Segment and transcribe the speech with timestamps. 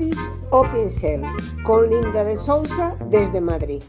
[0.00, 0.18] lápiz
[0.50, 1.22] o pincel
[1.64, 3.82] con Linda de Sousa desde Madrid.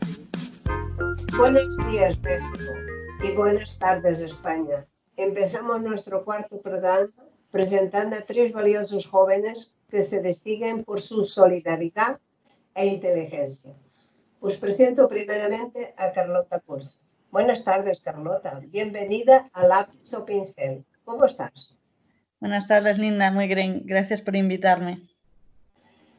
[1.37, 2.73] Buenos días México
[3.23, 4.85] y buenas tardes España.
[5.15, 7.08] Empezamos nuestro cuarto programa
[7.49, 12.19] presentando a tres valiosos jóvenes que se distinguen por su solidaridad
[12.75, 13.73] e inteligencia.
[14.41, 16.99] Os presento primeramente a Carlota Curso.
[17.31, 18.59] Buenas tardes, Carlota.
[18.59, 20.84] Bienvenida a Lápiz o Pincel.
[21.05, 21.77] ¿Cómo estás?
[22.41, 23.32] Buenas tardes, Linda.
[23.32, 23.84] Muy bien.
[23.86, 25.11] Gracias por invitarme.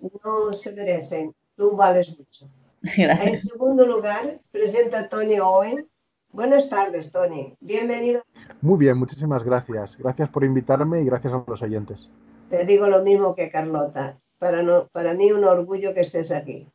[0.02, 1.34] No se merecen.
[1.56, 2.48] Tú vales mucho.
[2.83, 5.88] En segundo lugar, presenta a Tony Owen.
[6.33, 7.55] Buenas tardes, Tony.
[7.61, 8.23] Bienvenido.
[8.61, 9.97] Muy bien, muchísimas gracias.
[9.97, 12.11] Gracias por invitarme y gracias a los oyentes.
[12.51, 14.19] Te digo lo mismo que Carlota.
[14.38, 16.66] Para, no, para mí un orgullo que estés aquí.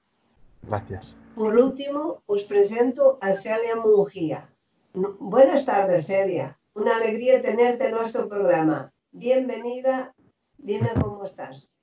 [0.64, 1.18] Gracias.
[1.36, 4.50] Por último, os presento a Celia Mungía.
[4.94, 6.58] Buenas tardes, Celia.
[6.74, 8.94] Una alegría tenerte en nuestro programa.
[9.12, 10.16] Bienvenida.
[10.58, 11.77] Dime cómo estás.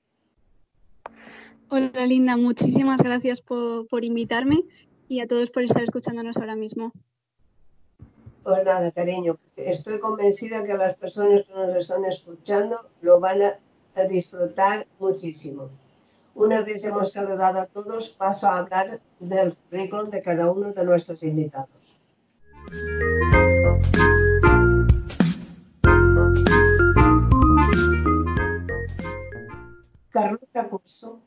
[1.69, 2.37] Hola, Linda.
[2.37, 4.65] Muchísimas gracias por, por invitarme
[5.09, 6.93] y a todos por estar escuchándonos ahora mismo.
[8.43, 9.39] Pues nada, cariño.
[9.57, 15.71] Estoy convencida que las personas que nos están escuchando lo van a disfrutar muchísimo.
[16.35, 20.85] Una vez hemos saludado a todos, paso a hablar del currículum de cada uno de
[20.85, 21.71] nuestros invitados.
[30.11, 31.23] Carlota Curso,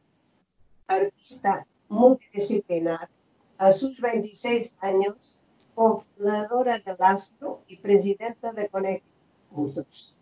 [0.87, 3.09] artista multidisciplinar,
[3.57, 5.37] a sus 26 años,
[5.75, 9.05] cofundadora del Astro y presidenta de Connect
[9.51, 10.17] Juntos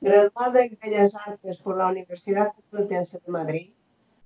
[0.00, 3.72] graduada en Bellas Artes por la Universidad Complutense de Madrid,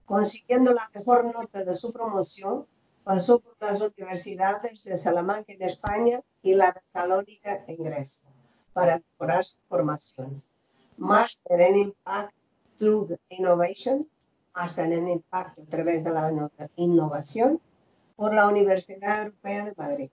[0.04, 2.66] consiguiendo la mejor nota de su promoción,
[3.04, 8.28] pasó por las universidades de Salamanca en España y la de Salónica en Grecia
[8.72, 10.42] para mejorar su formación.
[10.96, 12.34] Máster en Impact
[12.78, 14.08] Through Innovation,
[14.54, 17.60] máster en Impacto a través de la innovación,
[18.16, 20.10] por la Universidad Europea de Madrid.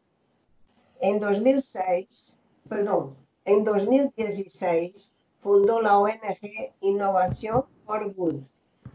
[1.01, 2.37] En 2006,
[2.69, 3.15] perdón,
[3.45, 8.43] en 2016 fundó la ONG Innovación for Good,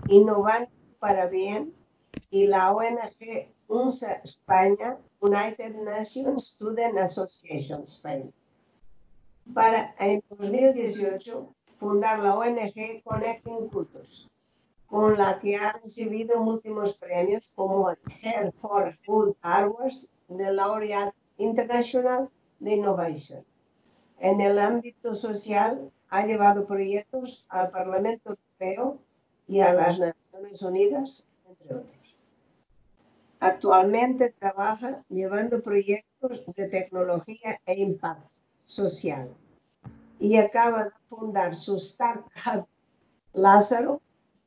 [0.09, 1.75] Innovando para Bien,
[2.31, 8.33] y la ONG UNSA España, United Nations Student Association Spain.
[9.55, 14.29] Para en 2018 fundar la ONG Connecting Cultures,
[14.93, 21.17] con la que ha recibido múltiples premios como el Health for Food Awards de Laureate
[21.39, 22.29] International
[22.61, 23.43] de Innovation.
[24.19, 28.99] En el ámbito social, ha llevado proyectos al Parlamento Europeo
[29.49, 32.19] y a las Naciones Unidas, entre otros.
[33.41, 38.29] Actualmente trabaja llevando proyectos de tecnología e impacto
[38.67, 39.31] social
[40.21, 42.67] y acaba de fundar su startup
[43.33, 44.03] Lázaro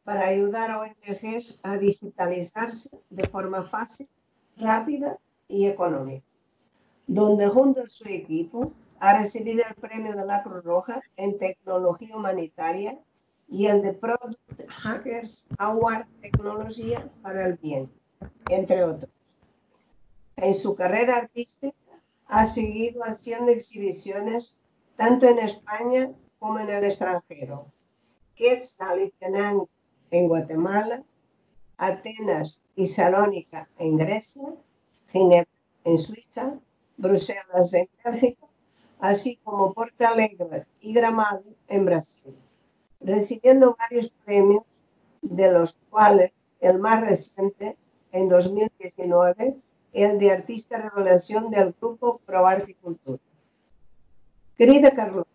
[0.05, 4.07] para ayudar a ONGs a digitalizarse de forma fácil,
[4.55, 5.17] rápida
[5.47, 6.25] y económica,
[7.07, 12.15] donde junto a su equipo ha recibido el premio de la Cruz Roja en tecnología
[12.15, 12.99] humanitaria
[13.49, 14.39] y el de Product
[14.69, 17.91] Hackers Award Tecnología para el Bien,
[18.49, 19.11] entre otros.
[20.35, 21.75] En su carrera artística
[22.27, 24.59] ha seguido haciendo exhibiciones
[24.97, 27.71] tanto en España como en el extranjero.
[28.35, 29.69] Quetzaltenango
[30.17, 31.03] en Guatemala,
[31.77, 34.47] Atenas y Salónica en Grecia,
[35.11, 35.49] Ginebra
[35.83, 36.59] en Suiza,
[36.97, 38.47] Bruselas en Bélgica
[38.99, 42.35] así como Porto Alegre y Gramado en Brasil,
[42.99, 44.63] recibiendo varios premios,
[45.21, 47.77] de los cuales el más reciente,
[48.11, 49.57] en 2019,
[49.93, 53.19] el de Artista Revelación del grupo Pro Arte y Cultura.
[54.57, 55.25] Querida Carlos,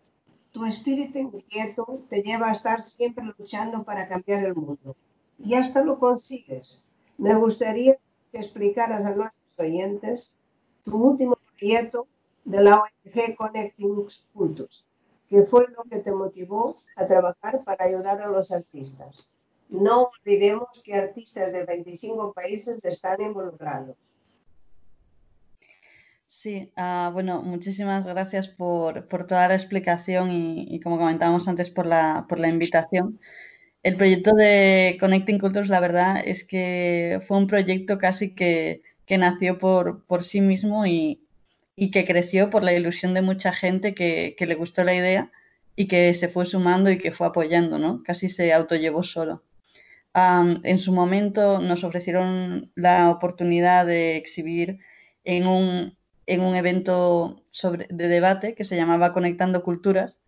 [0.51, 4.95] tu espíritu inquieto te lleva a estar siempre luchando para cambiar el mundo
[5.39, 6.83] y hasta lo consigues.
[7.17, 7.97] Me gustaría
[8.31, 10.35] que explicaras a nuestros oyentes
[10.83, 12.07] tu último proyecto
[12.43, 14.85] de la ONG Connecting Cultures,
[15.29, 19.27] que fue lo que te motivó a trabajar para ayudar a los artistas.
[19.69, 23.95] No olvidemos que artistas de 25 países están involucrados.
[26.33, 31.85] Sí, uh, bueno, muchísimas gracias por, por, toda la explicación y, como comentábamos antes, por
[31.85, 33.19] la, por la invitación.
[33.83, 39.17] El proyecto de Connecting Cultures, la verdad es que fue un proyecto casi que, que
[39.17, 41.21] nació por, por sí mismo y,
[41.75, 45.31] y que creció por la ilusión de mucha gente que, que, le gustó la idea
[45.75, 48.03] y que se fue sumando y que fue apoyando, ¿no?
[48.03, 49.43] Casi se autollevó solo.
[50.15, 54.79] En su momento nos ofrecieron la oportunidad de exhibir
[55.23, 55.97] en un,
[56.31, 60.21] en un evento sobre, de debate que se llamaba Conectando Culturas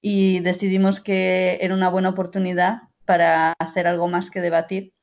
[0.00, 4.94] y decidimos que era una buena oportunidad para hacer algo más que debatir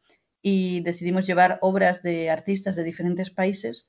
[0.42, 3.88] y decidimos llevar obras de artistas de diferentes países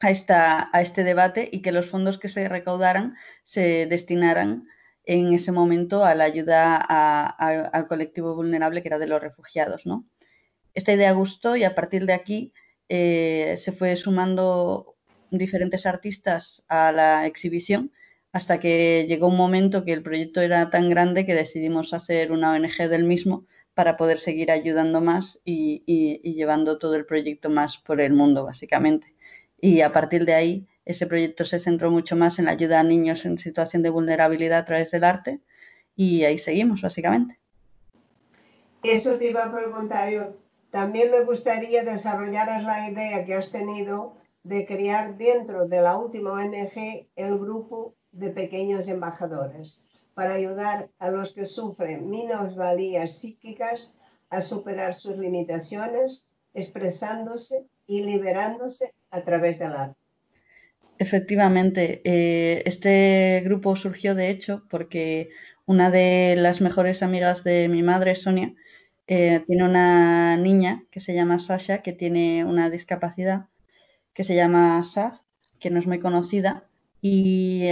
[0.00, 3.14] a, esta, a este debate y que los fondos que se recaudaran
[3.44, 4.66] se destinaran
[5.04, 9.86] en ese momento a la ayuda al colectivo vulnerable que era de los refugiados.
[9.86, 10.06] ¿no?
[10.74, 12.52] Esta idea gustó y a partir de aquí
[12.88, 14.93] eh, se fue sumando
[15.38, 17.92] diferentes artistas a la exhibición
[18.34, 22.52] hasta que llegó un momento que el proyecto era tan grande que decidimos hacer una
[22.52, 25.84] ONG del mismo para poder seguir ayudando más y,
[26.22, 29.14] llevando todo el proyecto más por el mundo, básicamente.
[29.60, 32.82] Y a partir de ahí, ese proyecto se centró mucho más en la ayuda a
[32.82, 35.40] niños en situación de vulnerabilidad a través del arte
[35.94, 37.38] y ahí seguimos, básicamente.
[38.82, 40.36] Eso te iba a preguntar yo.
[40.70, 46.32] También me gustaría desarrollar la idea que has tenido de crear dentro de la última
[46.32, 49.82] ONG el grupo de pequeños embajadores
[50.14, 53.96] para ayudar a los que sufren minusvalías psíquicas
[54.30, 59.96] a superar sus limitaciones, expresándose y liberándose a través del arte.
[60.98, 65.30] Efectivamente, eh, este grupo surgió de hecho porque
[65.66, 68.54] una de las mejores amigas de mi madre, Sonia,
[69.06, 73.48] eh, tiene una niña que se llama Sasha, que tiene una discapacidad
[74.14, 75.20] que se llama SAF,
[75.60, 76.68] que no es muy conocida,
[77.00, 77.70] y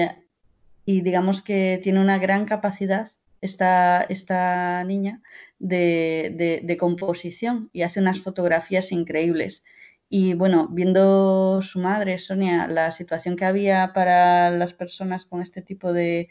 [0.85, 3.09] digamos que tiene una gran capacidad
[3.43, 5.21] esta, esta niña
[5.59, 9.65] de, composición y hace unas fotografías increíbles.
[10.09, 15.63] Y bueno, viendo su madre, Sonia, la situación que había para las personas con este
[15.63, 16.29] tipo de,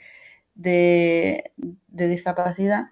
[1.90, 2.86] discapacidad,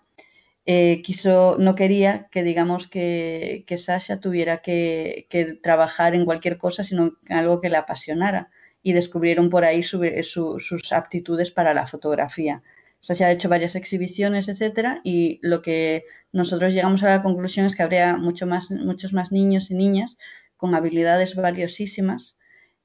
[0.66, 5.28] eh, quiso, no quería que digamos que, Sasha tuviera que,
[5.64, 8.50] trabajar en cualquier cosa, sino en algo que le apasionara
[8.84, 12.62] y descubrieron por ahí sus aptitudes para la fotografía.
[13.00, 17.76] se ha hecho varias exhibiciones, etcétera, y lo que nosotros llegamos a la conclusión es
[17.76, 20.18] que habría mucho más, muchos más niños y niñas
[20.58, 22.36] con habilidades valiosísimas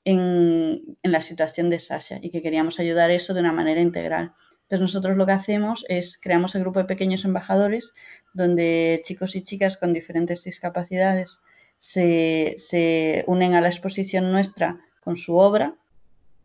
[0.05, 4.33] en, la situación de Sasha y que queríamos ayudar eso de una manera integral.
[4.75, 7.93] Entonces nosotros lo que hacemos es creamos el grupo de pequeños embajadores
[8.33, 11.39] donde chicos y chicas con diferentes discapacidades
[11.79, 15.77] se, unen a la exposición nuestra con su obra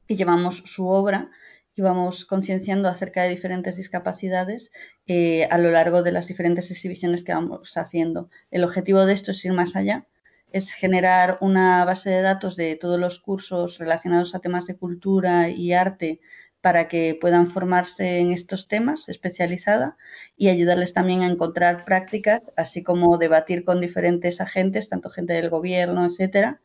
[0.07, 1.31] y llevamos su obra
[1.73, 4.71] y vamos concienciando acerca de diferentes discapacidades
[5.07, 8.29] eh, a lo largo de las diferentes exhibiciones que vamos haciendo.
[8.51, 10.05] El objetivo de esto es ir más allá,
[10.51, 15.49] es generar una base de datos de todos los cursos relacionados a temas de cultura
[15.49, 16.19] y arte
[16.61, 19.97] para que puedan formarse en estos temas especializada
[20.35, 25.50] y ayudarles también a encontrar prácticas, así como debatir con diferentes agentes, tanto gente del
[25.50, 26.59] gobierno, etcétera,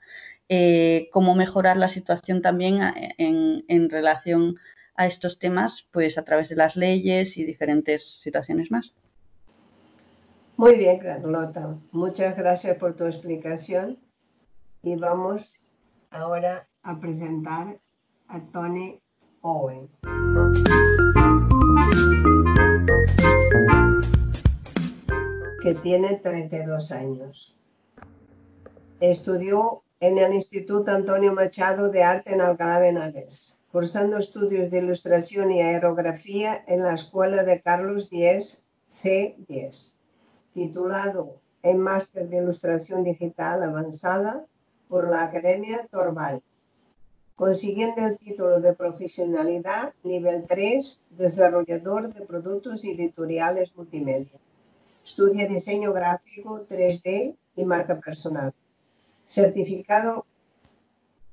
[0.49, 4.57] eh, cómo mejorar la situación también eh, en, relación
[4.97, 8.93] a estos temas, pues a través de las leyes y diferentes situaciones más.
[10.57, 11.77] Muy bien, Carlota.
[11.93, 13.99] Muchas gracias por tu explicación.
[14.83, 15.61] Y vamos
[16.11, 17.81] ahora a presentar
[18.29, 19.01] a Tony
[25.63, 27.55] Que tiene 32 años.
[29.01, 34.79] Estudió en el Instituto Antonio Machado de Arte en Alcalá de Henares, cursando estudios de
[34.79, 39.93] ilustración y aerografía en la Escuela de Carlos X C10,
[40.55, 44.47] titulado en Máster de Ilustración Digital Avanzada
[44.89, 46.43] por la Academia Torval,
[47.37, 54.39] consiguiendo el título de profesionalidad nivel 3, desarrollador de productos editoriales multimedia.
[55.05, 58.55] Estudia diseño gráfico 3D y marca personal.
[59.25, 60.27] Certificado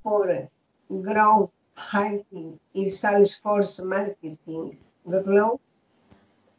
[0.01, 0.49] por
[0.89, 4.71] Grow Hiking y Salesforce Marketing
[5.05, 5.59] Glow,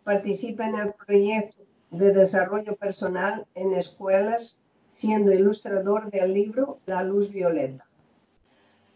[0.04, 7.30] participa en el proyecto de desarrollo personal en escuelas, siendo ilustrador del libro La Luz
[7.30, 7.88] Violeta,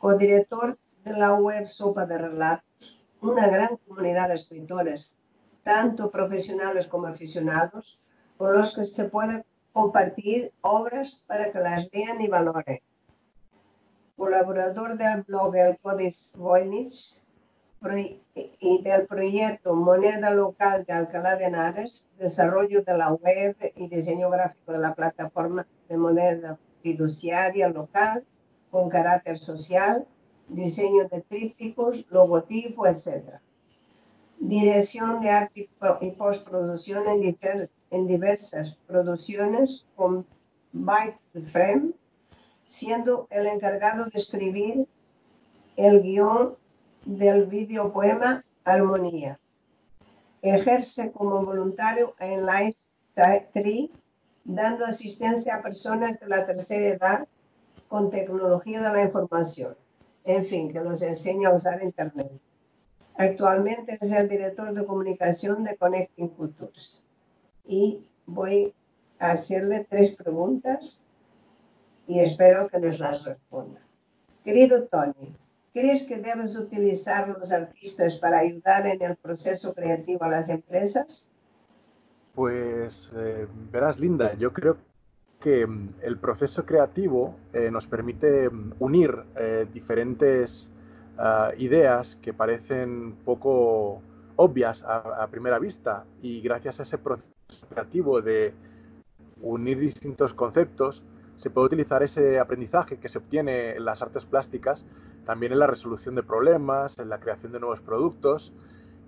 [0.06, 5.18] codirector de la web Sopa de Relatos, una gran comunidad de escritores,
[5.64, 7.98] tanto profesionales como aficionados,
[8.36, 12.78] con los que se puede compartir obras para que las lean y valoren.
[14.16, 17.20] Colaborador del blog El Códice Voynich
[18.60, 24.30] y del proyecto Moneda Local de Alcalá de Henares, desarrollo de la web y diseño
[24.30, 28.24] gráfico de la plataforma de moneda fiduciaria local
[28.76, 30.06] con carácter social,
[30.48, 33.40] diseño de trípticos, logotipo, etc
[34.38, 35.70] dirección de arte
[36.02, 40.26] y postproducción en, diversas producciones con
[40.72, 41.18] Byte
[41.50, 41.92] Frame,
[42.66, 44.86] siendo el encargado de escribir
[45.76, 46.54] el guion
[47.06, 49.40] del videopoema Armonía.
[50.42, 52.78] Ejerce como voluntario en Life
[53.54, 53.90] Tree
[54.44, 57.28] dando asistencia a personas de la tercera edad
[57.88, 59.76] con tecnología de la información.
[60.24, 62.30] En fin, que los enseña a usar Internet.
[63.16, 67.04] Actualmente es el director de comunicación de Connecting Cultures.
[67.64, 68.74] Y voy
[69.18, 71.06] a hacerle tres preguntas
[72.06, 73.80] y espero que nos las responda.
[74.44, 75.34] Querido Tony,
[75.72, 81.32] ¿crees que debes utilizar los artistas para ayudar en el proceso creativo a las empresas?
[82.34, 84.76] Pues eh, verás, Linda, yo creo
[85.46, 90.72] que mm, el proceso creativo eh, nos permite mm, unir eh, diferentes
[91.18, 94.02] ah, ideas que parecen poco
[94.34, 96.04] obvias a, primera vista.
[96.20, 98.54] Y gracias a ese proceso creativo de
[99.40, 101.04] unir distintos conceptos
[101.36, 104.84] se puede utilizar ese aprendizaje que se obtiene en las artes plásticas
[105.24, 108.52] también en la resolución de problemas, en la creación de nuevos productos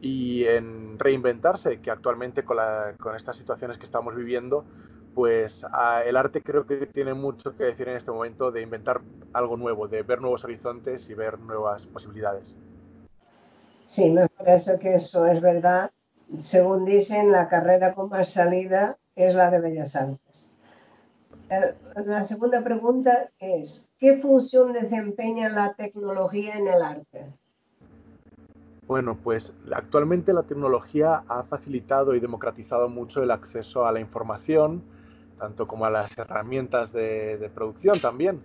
[0.00, 2.58] y en reinventarse, que actualmente con,
[3.00, 4.64] con estas situaciones que estamos viviendo,
[5.18, 5.66] pues
[6.06, 9.00] el arte creo que tiene mucho que decir en este momento de inventar
[9.32, 12.56] algo nuevo, de ver nuevos horizontes y ver nuevas posibilidades.
[13.88, 15.90] Sí, me parece que eso es verdad.
[16.38, 20.52] Según dicen, la carrera con más salida es la de Bellas Artes.
[21.50, 21.74] Eh,
[22.06, 27.26] la segunda pregunta es, ¿qué función desempeña la tecnología en el arte?
[28.86, 34.84] Bueno, pues actualmente la tecnología ha facilitado y democratizado mucho el acceso a la información,
[35.38, 38.40] tanto como a las herramientas de, producción también.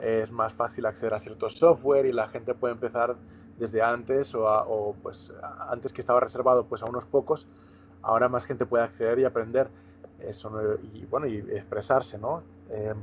[0.00, 3.16] Es más fácil acceder a ciertos software y la gente puede empezar
[3.58, 5.32] desde antes o, pues
[5.68, 7.48] antes que estaba reservado pues a unos pocos,
[8.02, 9.68] ahora más gente puede acceder y aprender
[10.20, 10.50] eso
[10.94, 12.42] y bueno y expresarse, ¿no?
[12.70, 12.94] Eh,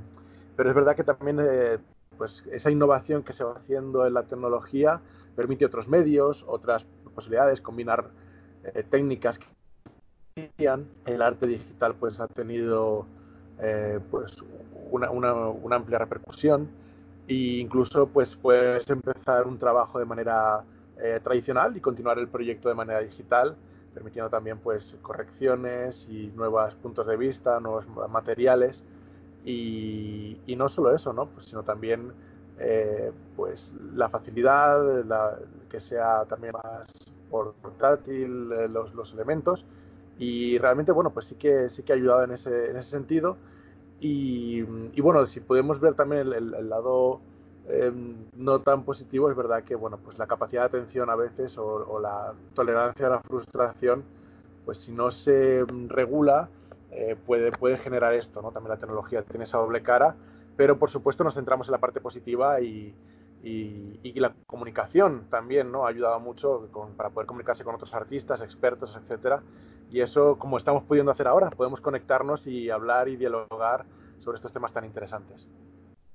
[0.56, 1.78] pero es verdad que también eh,
[2.18, 5.02] pues esa innovación que se va haciendo en la tecnología
[5.36, 8.10] permite otros medios, otras posibilidades, combinar
[8.64, 9.48] eh, técnicas que
[11.06, 13.06] el arte digital pues ha tenido
[13.60, 14.44] eh, pues
[14.92, 16.70] una, una, amplia repercusión.
[17.28, 20.64] E incluso pues puedes empezar un trabajo de manera
[20.98, 23.56] eh, tradicional y continuar el proyecto de manera digital
[23.96, 28.84] permitiendo también pues correcciones y nuevos puntos de vista, nuevos materiales.
[29.46, 31.28] Y, y no solo eso, ¿no?
[31.28, 32.12] Pues, sino también
[32.60, 34.82] eh, pues la facilidad,
[35.70, 36.88] que sea también más
[37.30, 39.66] portátil eh, los, los, elementos
[40.18, 43.38] y realmente bueno pues sí que sí que ha ayudado en ese, en ese sentido.
[44.00, 44.60] Y,
[44.94, 47.22] y, bueno si podemos ver también el, lado
[47.70, 51.58] em, no tan positivo es verdad que bueno pues la capacidad de atención a veces
[51.58, 54.04] o, la tolerancia a la frustración
[54.66, 56.50] pues si no se regula
[56.92, 60.16] eh, puede, puede generar esto no también la tecnología tiene esa doble cara
[60.58, 62.94] pero por supuesto nos centramos en la parte positiva y,
[63.46, 65.86] y, la comunicación también ¿no?
[65.86, 69.44] ha ayudado mucho para poder comunicarse con otros artistas, expertos, etcétera.
[69.92, 73.86] Y eso, como estamos pudiendo hacer ahora, podemos conectarnos y hablar y dialogar
[74.18, 75.48] sobre estos temas tan interesantes.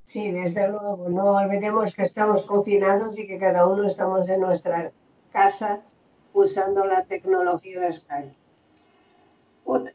[0.04, 1.08] Sí, desde luego.
[1.08, 4.90] No olvidemos que estamos confinados y que cada uno estamos en nuestra
[5.32, 5.82] casa
[6.32, 8.34] usando la tecnología de Skype.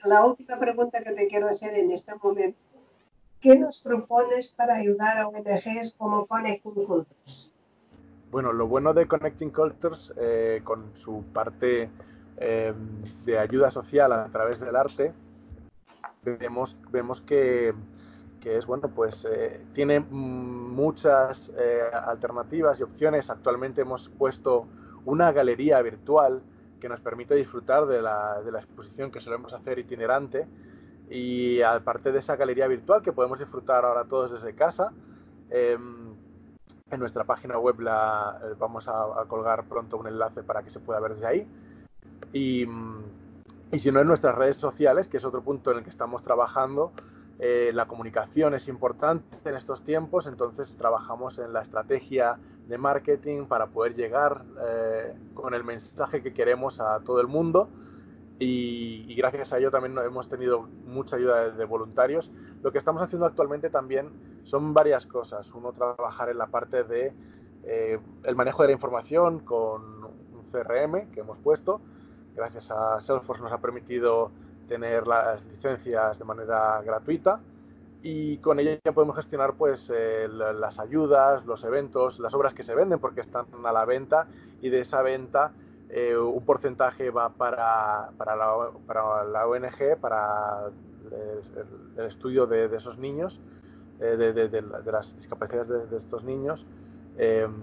[0.06, 2.58] La última pregunta que te quiero hacer en este momento
[3.46, 7.52] ¿Qué nos propones para ayudar a ONGs como Connecting Cultures?
[8.32, 11.92] Bueno, lo bueno de Connecting Cultures, eh, con su parte
[12.38, 12.74] eh,
[13.24, 15.14] de ayuda social a través del arte,
[16.24, 16.76] vemos,
[17.22, 17.76] que
[18.46, 21.54] es bueno, pues eh, tiene muchas
[21.94, 23.30] alternativas y opciones.
[23.30, 24.66] Actualmente hemos puesto
[25.06, 26.42] una galería virtual
[26.80, 30.48] que nos permite disfrutar de la, de la exposición que solemos hacer itinerante
[31.10, 34.92] y aparte de esa galería virtual que podemos disfrutar ahora todos desde casa,
[35.50, 36.16] em,
[36.90, 40.80] en nuestra página web la, eh, vamos a, colgar pronto un enlace para que se
[40.80, 41.48] pueda ver desde ahí.
[42.34, 42.68] Y,
[43.72, 46.22] y, si no, en nuestras redes sociales, que es otro punto en el que estamos
[46.22, 46.92] trabajando,
[47.38, 53.46] eh, la comunicación es importante en estos tiempos, entonces trabajamos en la estrategia de marketing
[53.46, 57.70] para poder llegar eh, con el mensaje que queremos a todo el mundo
[58.38, 62.32] y, gracias a ello también hemos tenido mucha ayuda de, voluntarios.
[62.62, 64.10] Lo que estamos haciendo actualmente también
[64.44, 65.54] son varias cosas.
[65.54, 67.14] Uno, trabajar en la parte de
[67.64, 71.80] eh, el manejo de la información con un CRM que hemos puesto.
[72.36, 74.32] Gracias a Salesforce nos ha permitido
[74.68, 77.40] tener las licencias de manera gratuita
[78.02, 82.64] y con ella ya podemos gestionar pues eh, las ayudas, los eventos, las obras que
[82.64, 84.28] se venden porque están a la venta
[84.62, 85.54] y de esa venta
[85.90, 90.70] eh, un porcentaje va para, para, la, para, la, ONG, para
[91.98, 93.40] el, estudio de, de, esos niños,
[94.00, 96.66] eh, de, de, de, las discapacidades de, estos niños.
[97.18, 97.54] Em,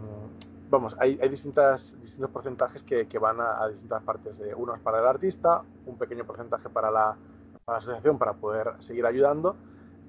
[0.70, 4.40] vamos, hay, hay, distintas, distintos porcentajes que, que van a, distintas partes.
[4.56, 7.16] Unos para el artista, un pequeño porcentaje para la,
[7.66, 9.56] la asociación para poder seguir ayudando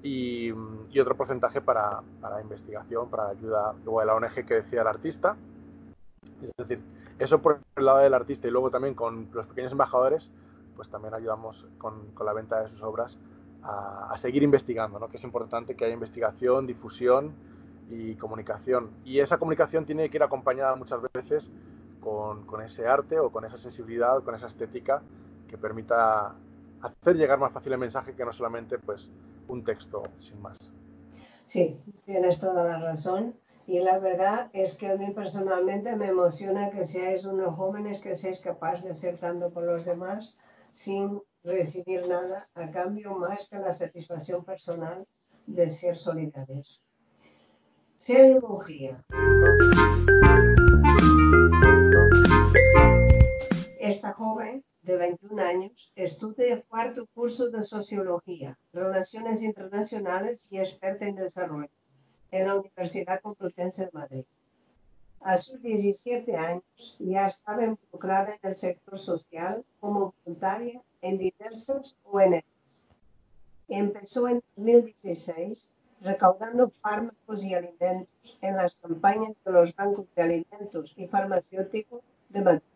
[0.04, 0.52] y,
[1.00, 5.36] otro porcentaje para, para, investigación, para ayuda luego de la ONG que decía el artista.
[6.42, 6.84] Es decir,
[7.18, 10.30] eso por el lado del artista y luego también con los pequeños embajadores,
[10.76, 13.18] pues también ayudamos con, con la venta de sus obras
[13.62, 15.08] a, a seguir investigando, ¿no?
[15.08, 17.32] que es importante que haya investigación, difusión
[17.90, 18.90] y comunicación.
[19.04, 21.50] Y esa comunicación tiene que ir acompañada muchas veces
[22.00, 25.02] con, con ese arte o con esa sensibilidad, con esa estética
[25.48, 26.34] que permita
[26.82, 29.10] hacer llegar más fácil el mensaje que no solamente pues
[29.48, 30.56] un texto sin más.
[31.46, 33.34] Sí, tienes toda la razón.
[33.66, 38.14] Y la verdad es que a mí personalmente me emociona que seáis unos jóvenes que
[38.14, 40.36] seáis capaces de ser tanto por los demás
[40.74, 45.06] sin recibir nada a cambio más que la satisfacción personal
[45.46, 46.82] de ser solidarios.
[47.96, 49.02] Seriología.
[53.80, 61.06] Esta joven de 21 años, estudia el cuarto curso de Sociología, Relaciones Internacionales y experta
[61.06, 61.70] en desarrollo
[62.34, 64.24] en la Universidad Complutense de Madrid.
[65.20, 71.96] A sus 17 años ya estaba involucrada en el sector social como voluntaria en diversas
[72.04, 72.44] ONGs.
[73.68, 75.72] Empezó en 2016
[76.02, 82.42] recaudando fármacos y alimentos en las campañas de los bancos de alimentos y farmacéuticos de
[82.42, 82.74] Madrid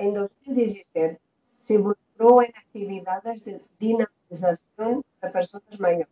[0.00, 1.20] en 2017
[1.60, 6.08] se involucró en actividades de dinamización de personas mayores,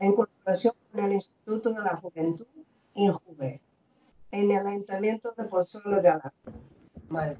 [0.00, 2.46] en colaboración con el Instituto de la Juventud,
[2.94, 3.60] INJUVE,
[4.30, 7.38] en el Ayuntamiento de Pozuelo de Alarcón,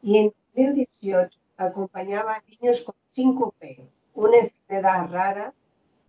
[0.00, 5.54] Y en 2018 acompañaba a niños con 5P, una enfermedad rara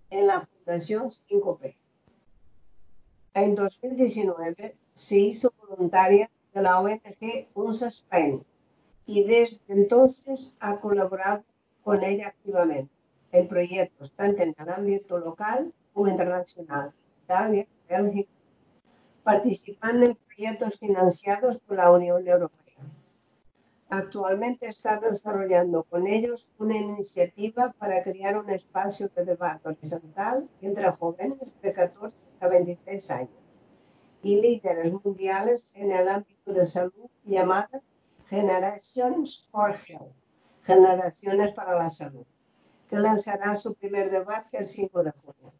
[0.09, 1.75] en la Fundación 5P.
[3.33, 8.45] En 2019 se hizo voluntaria de la ONG UNSA Spain
[9.05, 11.43] y desde entonces ha colaborado
[11.83, 12.92] con ella activamente
[13.33, 16.93] en proyectos tanto en el ámbito local como internacional,
[17.23, 18.31] Italia, Bélgica,
[19.23, 22.63] participando en proyectos financiados por la Unión Europea.
[23.89, 30.91] Actualmente está desarrollando con ellos una iniciativa para crear un espacio de debate horizontal entre
[30.91, 33.43] jóvenes de 14 a 26 años
[34.21, 37.81] y líderes mundiales en el ámbito de salud llamada
[38.27, 40.13] Generations for Health,
[40.63, 42.25] Generaciones para la Salud,
[42.93, 45.51] que lanzará su primer debate el 5 de junio.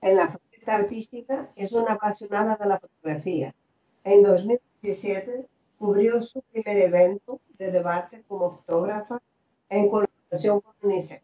[0.00, 3.54] En la faceta artística es una apasionada de la fotografía.
[4.02, 5.46] En 2017
[5.78, 9.22] cubrió su primer evento de debate como fotógrafa
[9.68, 11.22] en colaboración con UNICEF.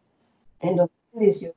[0.61, 1.55] En 2018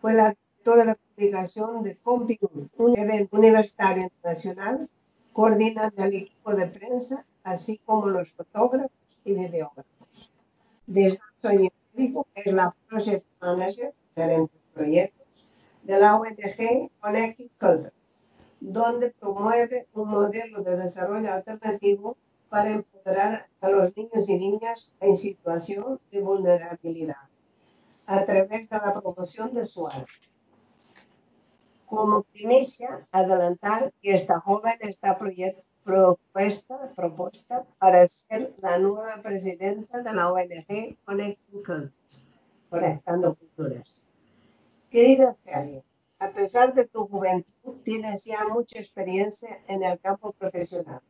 [0.00, 4.88] fue la directora de publicación de Comping, un evento universitario internacional,
[5.32, 8.92] coordinando el equipo de prensa así como los fotógrafos
[9.24, 10.32] y videógrafos.
[10.86, 11.48] Desde su
[11.96, 15.26] médico es la Project Manager de proyectos
[15.82, 17.92] de la ONG Connecting Cultures,
[18.60, 22.16] donde promueve un modelo de desarrollo alternativo
[22.48, 27.28] para empoderar a los niños y niñas en situación de vulnerabilidad
[28.06, 30.10] a través de la promoción de su arte.
[31.86, 40.02] Como primicia, adelantar que esta joven está proyecto propuesta, propuesta para ser la nueva presidenta
[40.02, 42.26] de la ONG Connecting Cultures,
[42.68, 44.04] Conectando Culturas.
[44.90, 45.84] Querida Celia,
[46.18, 51.02] a pesar de tu juventud, tienes ya mucha experiencia en el campo profesional,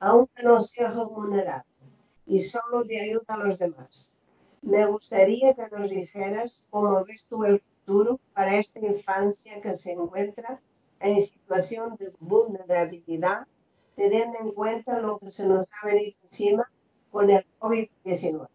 [0.00, 1.66] aunque no seas remunerado
[2.24, 4.16] y solo de ayuda a los demás.
[4.62, 9.92] Me gustaría que nos dijeras cómo ves tú el futuro para esta infancia que se
[9.92, 10.58] encuentra
[11.00, 13.46] en situación de vulnerabilidad
[13.96, 16.70] teniendo en cuenta lo que se nos ha venido encima
[17.10, 18.46] con el COVID-19.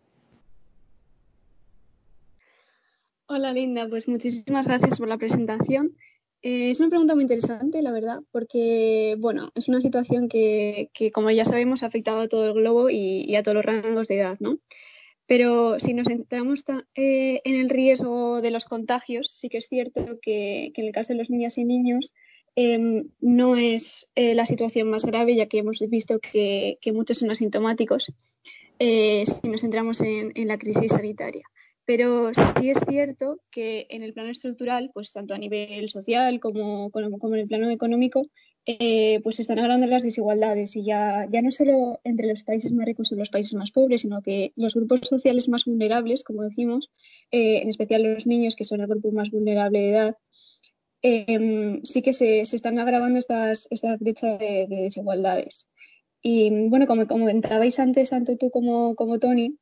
[3.25, 5.97] Hola Linda, pues muchísimas gracias por la presentación.
[6.43, 11.11] Eh, es una pregunta muy interesante, la verdad, porque bueno, es una situación que, que
[11.11, 14.19] como ya sabemos, ha afectado a todo el globo y, a todos los rangos de
[14.19, 14.59] edad, ¿no?
[15.27, 16.63] Pero si nos centramos
[16.95, 20.93] eh, en el riesgo de los contagios, sí que es cierto que, que en el
[20.93, 22.13] caso de los niñas y niños
[22.55, 27.31] Em, no es eh, la situación más grave, ya que hemos visto que, muchos son
[27.31, 28.11] asintomáticos
[28.79, 31.43] eh, si nos centramos en, la crisis sanitaria.
[31.85, 36.91] Pero sí es cierto que en el plano estructural, pues tanto a nivel social como,
[36.93, 38.27] en el plano económico,
[38.65, 42.85] eh, pues están agrandando las desigualdades y ya, ya no solo entre los países más
[42.85, 46.91] ricos y los países más pobres, sino que los grupos sociales más vulnerables, como decimos,
[47.31, 50.17] en especial los niños, que son el grupo más vulnerable de edad,
[51.03, 55.67] Em, sí que se, están agravando estas, estas brechas de, desigualdades.
[56.21, 59.57] Y bueno, como comentabais antes, tanto tú como, como Tony,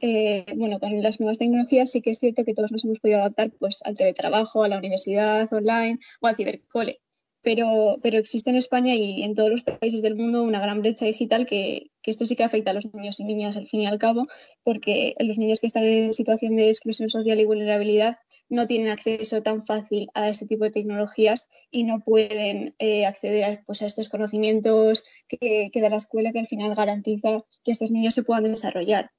[0.00, 3.20] eh, bueno, con las nuevas tecnologías sí que es cierto que todos nos hemos podido
[3.20, 7.00] adaptar pues, al teletrabajo, a la universidad online o al cibercole
[7.44, 11.04] pero, pero existe en España y en todos los países del mundo una gran brecha
[11.04, 13.86] digital que, que, esto sí que afecta a los niños y niñas al fin y
[13.86, 14.26] al cabo,
[14.64, 18.16] porque los niños que están en situación de exclusión social y vulnerabilidad
[18.48, 23.44] no tienen acceso tan fácil a este tipo de tecnologías y no pueden eh, acceder
[23.44, 27.72] a, pues, a estos conocimientos que, que da la escuela que al final garantiza que
[27.72, 29.10] estos niños se puedan desarrollar.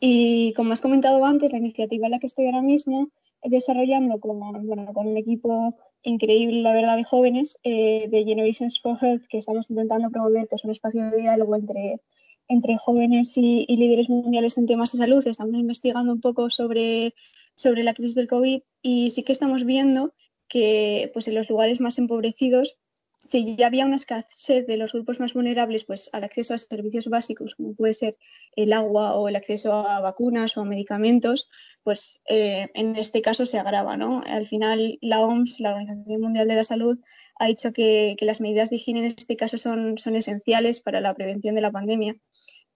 [0.00, 3.10] Y como has comentado antes, la iniciativa en la que estoy ahora mismo
[3.44, 8.98] desarrollando con, bueno, con un equipo increíble, la verdad, de jóvenes eh, de Generations for
[9.00, 12.00] Health, que estamos intentando promover pues, un espacio de diálogo entre,
[12.48, 15.26] entre jóvenes y, líderes mundiales en temas de salud.
[15.26, 17.14] Estamos investigando un poco sobre,
[17.54, 20.14] sobre la crisis del COVID y sí que estamos viendo
[20.48, 22.76] que pues, en los lugares más empobrecidos
[23.28, 27.06] si ya había una escasez de los grupos más vulnerables pues, al acceso a servicios
[27.06, 28.16] básicos, como puede ser
[28.56, 31.50] el agua o el acceso a vacunas o a medicamentos,
[31.82, 33.96] pues eh, en este caso se agrava.
[33.96, 34.22] ¿no?
[34.26, 36.98] Al final, la OMS, la Organización Mundial de la Salud,
[37.38, 41.54] ha dicho que, las medidas de higiene en este caso son, esenciales para la prevención
[41.54, 42.16] de la pandemia.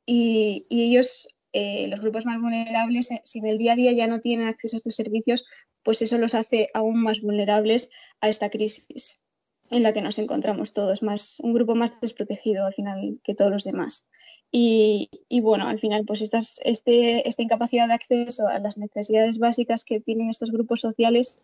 [0.05, 4.07] Y, ellos, eh, los grupos más vulnerables, eh, si en el día a día ya
[4.07, 5.45] no tienen acceso a estos servicios,
[5.83, 9.21] pues eso los hace aún más vulnerables a esta crisis
[9.71, 13.51] en la que nos encontramos todos, más un grupo más desprotegido al final que todos
[13.51, 14.07] los demás.
[14.53, 15.11] Y,
[15.43, 20.01] bueno, al final, pues estas, este, esta incapacidad de acceso a las necesidades básicas que
[20.01, 21.37] tienen estos grupos sociales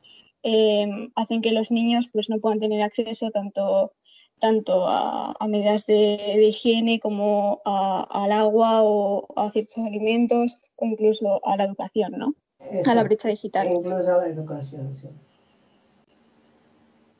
[0.42, 3.92] eh, hacen que los niños pues, no puedan tener acceso tanto,
[4.40, 11.56] tanto a, medidas de, higiene como al agua o a ciertos alimentos o incluso a
[11.56, 12.34] la educación, ¿no?
[12.86, 13.68] a la brecha digital.
[13.68, 15.08] Incluso a la educación, sí.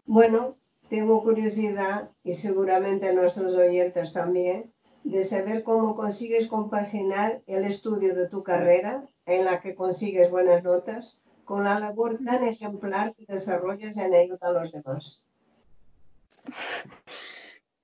[0.06, 0.56] Bueno,
[0.92, 4.70] tengo curiosidad, y seguramente nuestros oyentes también,
[5.04, 10.62] de saber cómo consigues compaginar el estudio de tu carrera, en la que consigues buenas
[10.62, 15.22] notas, con la labor tan ejemplar que desarrollas en ayuda a los demás.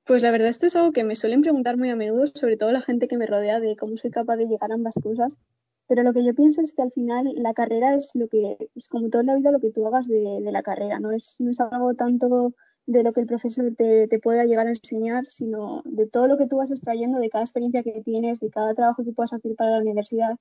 [0.04, 2.72] Pues la verdad esto es algo que me suelen preguntar muy a menudo, sobre todo
[2.72, 5.38] la gente que me rodea, de cómo soy capaz de llegar a ambas cosas.
[5.86, 8.88] Pero lo que yo pienso es que al final la carrera es lo que, es
[8.90, 11.50] como toda la vida, lo que tú hagas de, de la carrera, no es, no
[11.50, 12.52] es algo tanto
[12.88, 16.38] de lo que el profesor te, te, pueda llegar a enseñar, sino de todo lo
[16.38, 19.54] que tú vas extrayendo de cada experiencia que tienes, de cada trabajo que puedas hacer
[19.56, 20.38] para la universidad.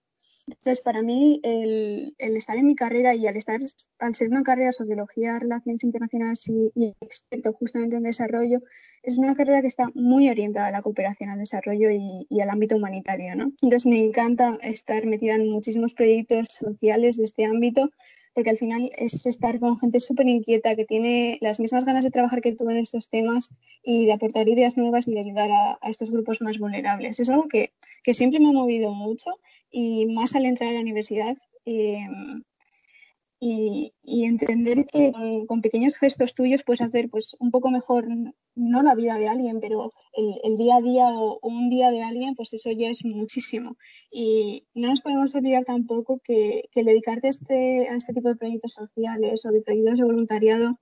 [0.47, 3.60] Entonces, para mí, el, el estar en mi carrera y al, estar,
[3.99, 8.62] al ser una carrera Sociología, Relaciones Internacionales y, y, experto justamente en desarrollo,
[9.03, 12.49] es una carrera que está muy orientada a la cooperación, al desarrollo y, y al
[12.49, 13.36] ámbito humanitario.
[13.36, 13.51] ¿no?
[13.62, 17.89] Entonces, me encanta estar metida en muchísimos proyectos sociales de este ámbito,
[18.38, 22.12] porque al final es estar con gente súper inquieta que tiene las mismas ganas de
[22.12, 23.50] trabajar que tú en estos temas
[23.82, 27.19] y de aportar ideas nuevas y de ayudar a, estos grupos más vulnerables.
[27.19, 27.73] Es algo que,
[28.04, 29.32] que, siempre me ha movido mucho
[29.71, 31.36] y más al entrar a la universidad.
[31.65, 31.97] Eh,
[33.39, 35.12] y, entender que
[35.47, 38.06] con, pequeños gestos tuyos puedes hacer pues, un poco mejor,
[38.57, 42.35] no la vida de alguien, pero el, día a día o, un día de alguien,
[42.35, 43.77] pues eso ya es muchísimo.
[44.11, 48.35] Y no nos podemos olvidar tampoco que, que dedicarte a este, a este tipo de
[48.35, 50.79] proyectos sociales o de proyectos de voluntariado,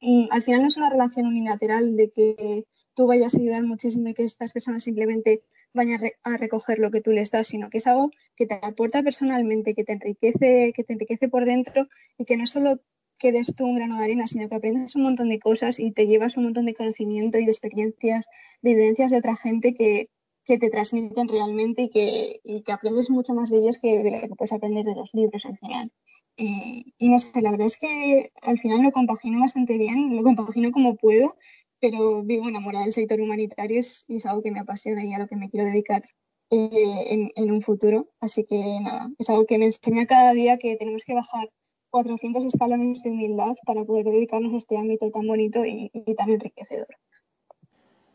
[0.00, 2.64] mm, al final no es una relación unilateral de que
[2.96, 5.42] tú vayas a ayudar muchísimo y que estas personas simplemente
[5.74, 9.02] vayan a, recoger lo que tú les das, sino que es algo que te aporta
[9.02, 12.80] personalmente, que te enriquece, que te enriquece por dentro y que no solo
[13.18, 16.06] quedes tú un grano de arena, sino que aprendes un montón de cosas y te
[16.06, 18.26] llevas un montón de conocimiento y de experiencias,
[18.62, 20.08] de vivencias de otra gente que,
[20.44, 24.10] que te transmiten realmente y que, y que, aprendes mucho más de ellos que de
[24.10, 25.92] lo que puedes aprender de los libros al final.
[26.36, 30.22] Y, y, no sé, la verdad es que al final lo compagino bastante bien, lo
[30.22, 31.36] compagino como puedo
[31.80, 35.28] pero vivo enamorada del sector humanitario es, es algo que me apasiona y a lo
[35.28, 36.02] que me quiero dedicar
[36.50, 38.08] eh, en, un futuro.
[38.20, 41.48] Así que nada, es algo que me enseña cada día que tenemos que bajar
[41.96, 46.88] 400 escalones de humildad para poder dedicarnos a este ámbito tan bonito y, tan enriquecedor.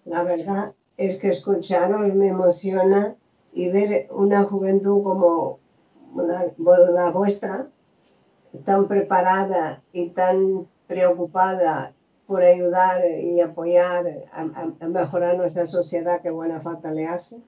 [0.05, 3.15] La verdad es que escucharos me emociona
[3.51, 5.57] y ver una juventud como
[6.15, 7.69] la vuestra,
[8.65, 11.95] tan preparada y tan preocupada
[12.27, 17.41] por ayudar y apoyar a, mejorar nuestra sociedad que buena falta le hace.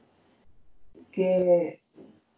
[1.12, 1.83] Que,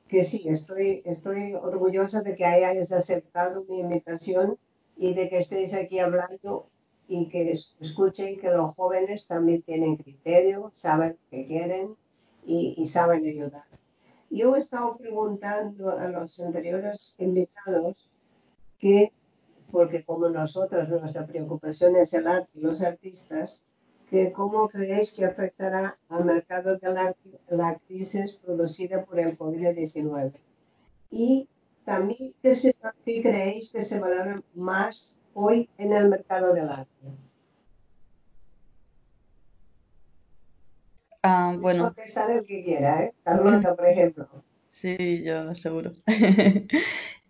[0.08, 4.58] que sí, estoy, estoy orgullosa de que hayáis aceptado mi invitación
[4.98, 6.70] y de que estéis aquí hablando
[7.08, 11.96] y que escuchen que los jóvenes también tienen criterio, saben qué quieren
[12.46, 13.66] y, y saben ayudar.
[14.30, 18.10] Yo he estado preguntando a los anteriores invitados
[18.80, 19.12] que
[19.72, 23.66] porque como nosotros nuestra preocupación es el arte y los artistas,
[24.10, 30.34] que ¿cómo creéis que afectará al mercado del arte la crisis producida por el COVID-19?
[31.12, 31.48] Y
[31.86, 36.90] también, ¿qué, creéis que se valora más hoy en el mercado del arte?
[41.22, 41.86] Ah, bueno.
[41.86, 43.14] Contestar el que quiera, ¿eh?
[43.24, 44.28] Carlota, por ejemplo.
[44.72, 45.92] Sí, yo seguro.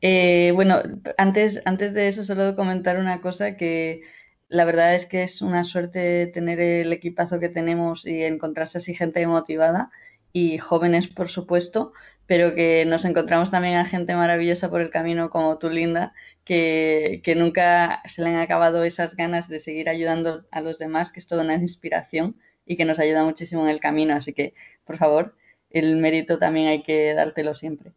[0.07, 0.83] Eh, bueno,
[1.17, 4.03] antes, antes de eso, solo comentar una cosa que
[4.47, 8.93] la verdad es que es una suerte tener el equipazo que tenemos y encontrarse así
[8.93, 9.89] gente motivada
[10.33, 11.93] y jóvenes, por supuesto,
[12.27, 17.21] pero que nos encontramos también a gente maravillosa por el camino como tú, Linda, que,
[17.37, 21.27] nunca se le han acabado esas ganas de seguir ayudando a los demás, que es
[21.27, 24.15] toda una inspiración y que nos ayuda muchísimo en el camino.
[24.15, 24.53] Así que,
[24.85, 25.35] por favor,
[25.69, 27.93] el mérito también hay que dártelo siempre.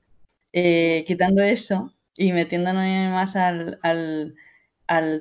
[0.52, 4.36] Eh, quitando eso y metiéndonos más al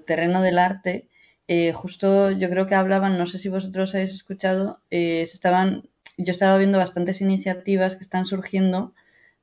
[0.05, 1.09] terreno del arte,
[1.47, 6.31] eh, justo yo creo que hablaban, no sé si vosotros habéis escuchado, eh, estaban, yo
[6.31, 8.93] estaba viendo bastantes iniciativas que están surgiendo,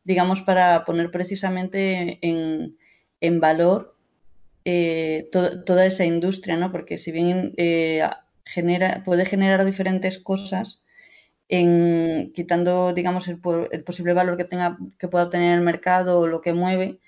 [0.05, 2.77] digamos, para poner precisamente en,
[3.21, 3.97] en valor
[4.67, 6.73] eh, toda esa industria, ¿no?
[6.73, 7.55] Porque si bien
[8.45, 10.83] genera, puede generar diferentes cosas,
[11.49, 13.41] en, quitando, digamos, el,
[13.73, 17.01] el, posible valor que, tenga, que pueda tener el mercado o lo que mueve,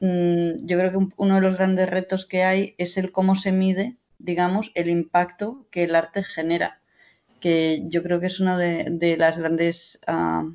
[0.00, 3.52] mm, yo creo que uno de los grandes retos que hay es el cómo se
[3.52, 6.80] mide digamos, el impacto que el arte genera,
[7.40, 10.52] que yo creo que es una de, las grandes uh,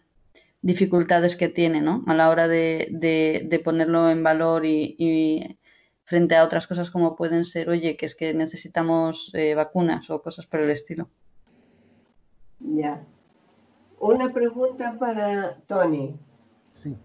[0.61, 2.03] dificultades que tiene, ¿no?
[2.07, 5.57] A la hora de, de, ponerlo en valor y, y,
[6.03, 10.21] frente a otras cosas como pueden ser, oye, que es que necesitamos eh, vacunas o
[10.21, 11.09] cosas por el estilo.
[12.59, 13.03] Ya.
[13.99, 16.19] Una pregunta para Tony.
[16.73, 16.97] Sí.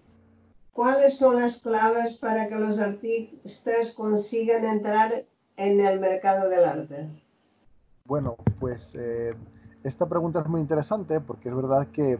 [0.72, 5.24] ¿Cuáles son las claves para que los artistas consigan entrar
[5.56, 7.08] en el mercado del arte?
[8.04, 9.34] Bueno, pues eh,
[9.82, 12.18] esta pregunta es muy interesante porque es verdad que,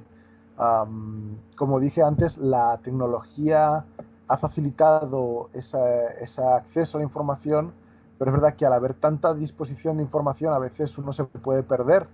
[1.56, 3.84] como dije antes, la tecnología
[4.28, 7.72] ha facilitado ese acceso a la información,
[8.18, 11.62] pero es verdad que al haber tanta disposición de información a veces uno se puede
[11.62, 12.08] perder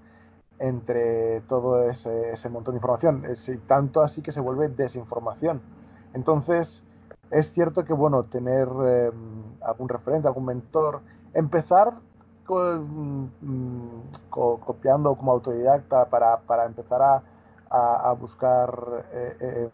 [0.59, 5.61] entre todo ese, montón de información, es, tanto así que se vuelve desinformación.
[6.15, 6.85] Entonces,
[7.33, 9.13] es cierto que, bueno, tener em,
[9.63, 11.01] algún referente, algún mentor,
[11.33, 11.95] empezar
[12.47, 13.27] mm,
[14.29, 17.23] copiando como autodidacta para, empezar
[17.71, 19.71] a, buscar eh, eh,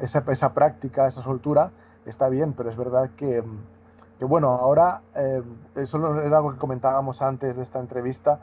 [0.00, 1.72] esa, esa, práctica, esa soltura,
[2.06, 3.42] está bien, pero es verdad que,
[4.20, 5.42] bueno, ahora, eh,
[5.74, 8.38] eso era algo que comentábamos antes de esta entrevista,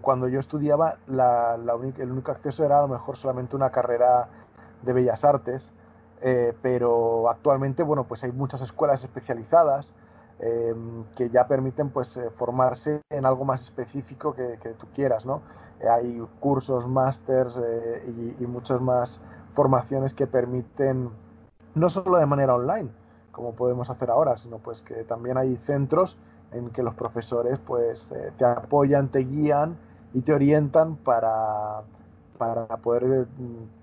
[0.00, 4.28] cuando yo estudiaba, la, el único acceso era a lo mejor solamente una carrera
[4.82, 5.72] de bellas artes,
[6.62, 9.94] pero actualmente, bueno, pues hay muchas escuelas especializadas,
[10.40, 15.26] Em, que ya permiten pues, eh, formarse en algo más específico que, tú quieras.
[15.26, 15.42] ¿no?
[15.80, 18.04] Eh, hay cursos, másters eh,
[18.38, 19.20] y, y muchas más
[19.54, 21.10] formaciones que permiten,
[21.74, 22.88] no solo de manera online,
[23.32, 26.16] como podemos hacer ahora, sino pues que también hay centros
[26.52, 29.76] en que los profesores pues te apoyan, te guían
[30.14, 31.82] y te orientan para,
[32.38, 33.26] para poder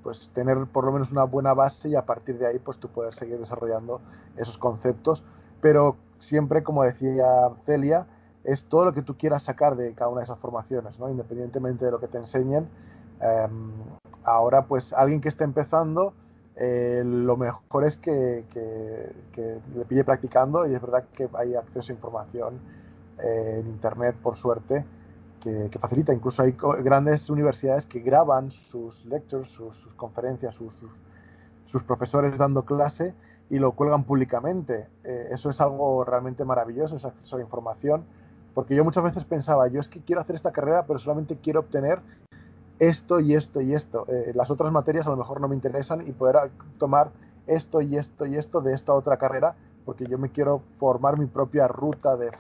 [0.02, 2.88] pues, tener por lo menos una buena base y a partir de ahí pues tú
[2.88, 4.02] poder seguir desarrollando
[4.38, 5.24] esos conceptos,
[5.62, 7.26] pero siempre, como decía
[7.66, 8.08] Celia,
[8.44, 11.10] es todo lo que tú quieras sacar de cada una de esas formaciones, ¿no?
[11.10, 12.68] independientemente de lo que te enseñen.
[13.20, 13.72] Em,
[14.24, 16.14] ahora, pues alguien que esté empezando,
[16.56, 18.44] eh, lo mejor es que,
[19.76, 22.60] le pille practicando y es verdad que hay acceso a información
[23.20, 24.86] eh, en Internet, por suerte,
[25.70, 26.14] que, facilita.
[26.14, 33.14] Incluso hay grandes universidades que graban sus lectures, sus, conferencias, sus, profesores dando clase
[33.50, 34.88] y lo cuelgan públicamente.
[35.04, 38.04] Eh, eso es algo realmente maravilloso, ese acceso a la información,
[38.54, 41.60] porque yo muchas veces pensaba, yo es que quiero hacer esta carrera, pero solamente quiero
[41.60, 42.00] obtener
[42.80, 44.06] esto y esto y esto.
[44.08, 47.12] Eh, las otras materias a lo mejor no me interesan y poder tomar
[47.48, 49.56] esto y esto y esto de esta otra carrera,
[49.86, 52.32] porque yo me quiero formar mi propia ruta de,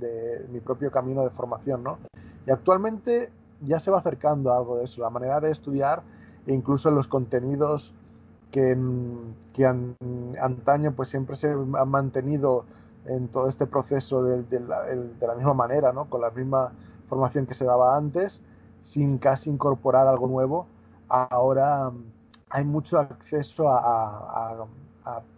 [0.00, 1.98] de mi propio camino de formación, ¿no?
[2.46, 6.02] Y actualmente ya se va acercando a algo de eso, la manera de estudiar
[6.46, 7.94] e incluso los contenidos
[8.50, 8.76] que,
[9.54, 12.64] que antaño pues siempre se han mantenido
[13.06, 16.04] en todo este proceso de, la, misma manera, ¿no?
[16.08, 16.72] con la misma
[17.08, 18.42] formación que se daba antes,
[18.82, 20.66] sin casi incorporar algo nuevo.
[21.08, 22.04] Ahora mm,
[22.50, 24.66] hay mucho acceso a,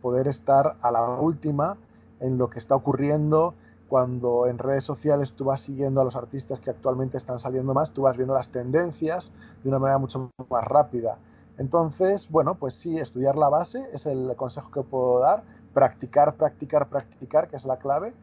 [0.03, 1.77] poder estar a la última
[2.21, 3.55] en lo que está ocurriendo,
[3.89, 7.91] cuando en redes sociales tú vas siguiendo a los artistas que actualmente están saliendo más,
[7.91, 9.31] tú vas viendo las tendencias
[9.63, 11.19] de una manera mucho más rápida.
[11.59, 16.89] Entonces, bueno, pues sí, estudiar la base es el consejo que puedo dar, practicar, practicar,
[16.89, 18.15] practicar, que es la clave,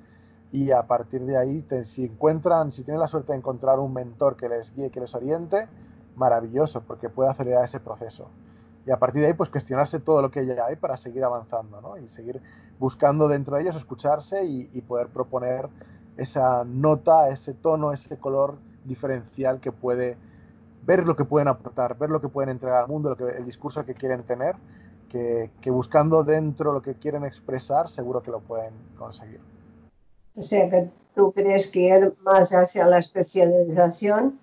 [0.52, 4.36] y a partir de ahí, si encuentran, si tienen la suerte de encontrar un mentor
[4.36, 5.68] que les guíe, que les oriente,
[6.16, 8.28] maravilloso, porque puede acelerar ese proceso.
[8.86, 11.82] Y a partir de ahí pues cuestionarse todo lo que ya hay para seguir avanzando
[11.82, 11.98] ¿no?
[11.98, 12.42] y seguir
[12.80, 15.70] buscando dentro de ellos, escucharse y, poder proponer
[16.18, 20.18] esa nota, ese tono, ese color diferencial que puede
[20.84, 23.46] ver lo que pueden aportar, ver lo que pueden entregar al mundo, lo que, el
[23.46, 24.56] discurso que quieren tener,
[25.10, 29.40] que, que buscando dentro lo que quieren expresar, seguro que lo pueden conseguir.
[30.36, 34.40] O sea que tú crees que ir más hacia la especialización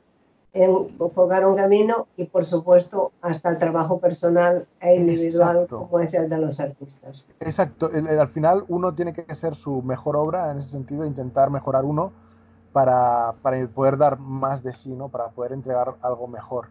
[0.64, 6.28] enfocar un camino y, por supuesto, hasta el trabajo personal e individual como es el
[6.28, 7.26] de los artistas.
[7.40, 7.90] Exacto.
[7.92, 12.12] al final uno tiene que ser su mejor obra en ese sentido, intentar mejorar uno
[12.72, 15.08] para, para poder dar más de sí, ¿no?
[15.08, 16.66] para poder entregar algo mejor.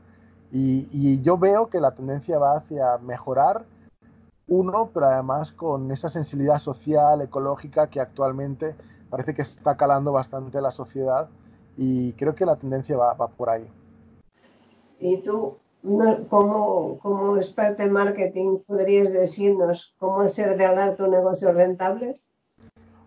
[0.52, 3.66] Y, y, yo veo que la tendencia va hacia mejorar
[4.48, 8.74] uno, pero además con esa sensibilidad social, ecológica que actualmente
[9.10, 11.28] parece que está calando bastante la sociedad
[11.78, 13.68] y creo que la tendencia va, va por ahí.
[15.00, 15.58] Y tú,
[16.30, 22.16] como, como experto en marketing, ¿podrías decirnos cómo hacer del arte un negocio rentable?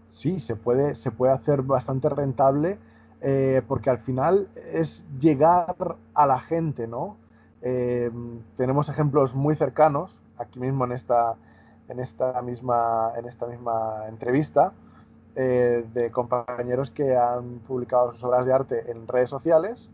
[0.08, 2.78] Sí, se puede, se puede hacer bastante rentable
[3.20, 5.74] eh, porque al final es llegar
[6.14, 7.16] a la gente, ¿no?
[7.62, 8.10] Eh,
[8.56, 11.36] tenemos ejemplos muy cercanos, aquí mismo en esta,
[11.88, 14.72] en esta, misma, en esta misma entrevista,
[15.36, 19.90] eh, de compañeros que han publicado sus obras de arte en redes sociales.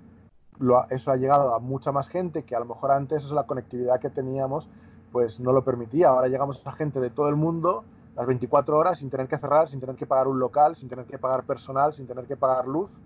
[0.90, 4.00] eso ha llegado a mucha más gente que a lo mejor antes eso, la conectividad
[4.00, 4.68] que teníamos
[5.12, 6.08] pues no lo permitía.
[6.08, 7.84] Ahora llegamos a gente de todo el mundo
[8.16, 11.04] las 24 horas sin tener que cerrar, sin tener que pagar un local, sin tener
[11.04, 12.98] que pagar personal, sin tener que pagar luz.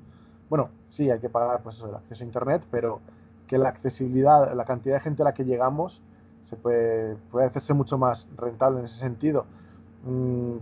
[0.48, 3.00] Bueno, sí, hay que pagar pues, el acceso a Internet, pero
[3.48, 6.00] que la accesibilidad, la cantidad de gente a la que llegamos,
[6.42, 9.46] se puede, puede hacerse mucho más rentable en ese sentido.
[10.04, 10.56] Mm,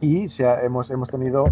[0.00, 0.26] y
[0.62, 1.46] hemos, hemos tenido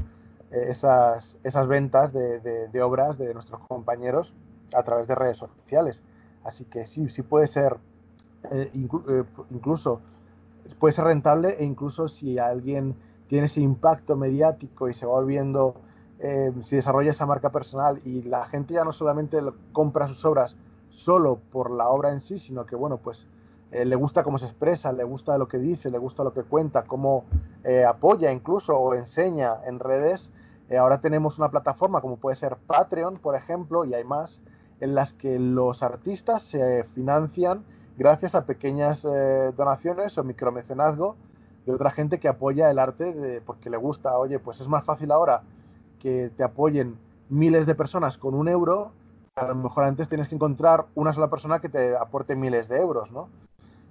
[0.50, 4.32] eh, esas, esas ventas de, de, obras de nuestros compañeros
[4.74, 6.02] a través de redes sociales.
[6.44, 7.76] Así que sí, sí puede ser,
[8.50, 10.00] eh, eh, incluso
[10.78, 15.74] puede ser rentable e incluso si alguien tiene ese impacto mediático y se va volviendo,
[16.60, 19.38] si desarrolla esa marca personal y la gente ya no solamente
[19.72, 20.56] compra sus obras
[20.88, 23.26] solo por la obra en sí, sino que bueno, pues
[23.70, 26.42] eh, le gusta cómo se expresa, le gusta lo que dice, le gusta lo que
[26.42, 27.24] cuenta, cómo
[27.64, 30.30] eh, apoya incluso o enseña en redes.
[30.70, 34.40] Eh, ahora tenemos una plataforma como puede ser Patreon, por ejemplo, y hay más,
[34.80, 37.64] en las que los artistas se financian
[37.96, 39.02] gracias a pequeñas
[39.56, 41.16] donaciones o micromecenazgo
[41.66, 44.16] de otra gente que apoya el arte porque le gusta.
[44.16, 45.42] Oye, pues es más fácil ahora
[45.98, 46.96] que te apoyen
[47.28, 48.92] miles de personas con un euro
[49.38, 52.78] a lo mejor antes tienes que encontrar una sola persona que te aporte miles de
[52.78, 53.28] euros, ¿no?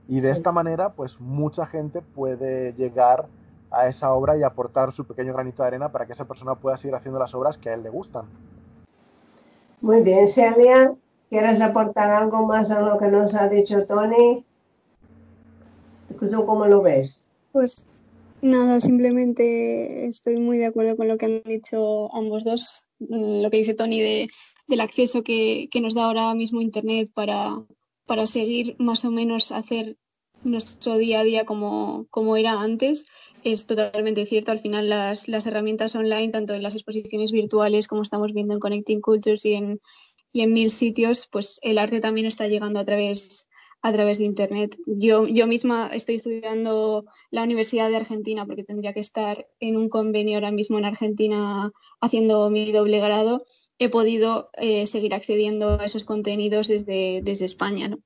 [0.07, 3.27] Y de esta manera, pues mucha gente puede llegar
[3.71, 6.77] a esa obra y aportar su pequeño granito de arena para que esa persona pueda
[6.77, 8.25] seguir haciendo las obras que a él le gustan.
[9.81, 10.95] Muy bien, Celia,
[11.29, 14.45] ¿quieres aportar algo más a lo que nos ha dicho Tony?
[16.19, 17.21] ¿Tú cómo lo ves?
[17.51, 17.85] Pues
[18.41, 22.87] nada, simplemente estoy muy de acuerdo con lo que han dicho ambos dos.
[22.99, 24.29] Lo que dice Tony de,
[24.67, 27.49] del acceso que, que nos da ahora mismo Internet para,
[28.07, 29.97] para seguir más o menos hacer
[30.43, 33.05] nuestro día a día como, como era antes,
[33.43, 34.51] es totalmente cierto.
[34.51, 38.59] Al final las, las, herramientas online, tanto en las exposiciones virtuales como estamos viendo en
[38.59, 39.81] Connecting Cultures y en,
[40.31, 43.47] y en mil sitios, pues el arte también está llegando a través,
[43.81, 44.77] a través de Internet.
[44.85, 49.89] Yo, yo misma estoy estudiando la Universidad de Argentina porque tendría que estar en un
[49.89, 53.43] convenio ahora mismo en Argentina haciendo mi doble grado
[53.79, 57.87] he podido eh, seguir accediendo a esos contenidos desde, desde España.
[57.87, 57.99] ¿no?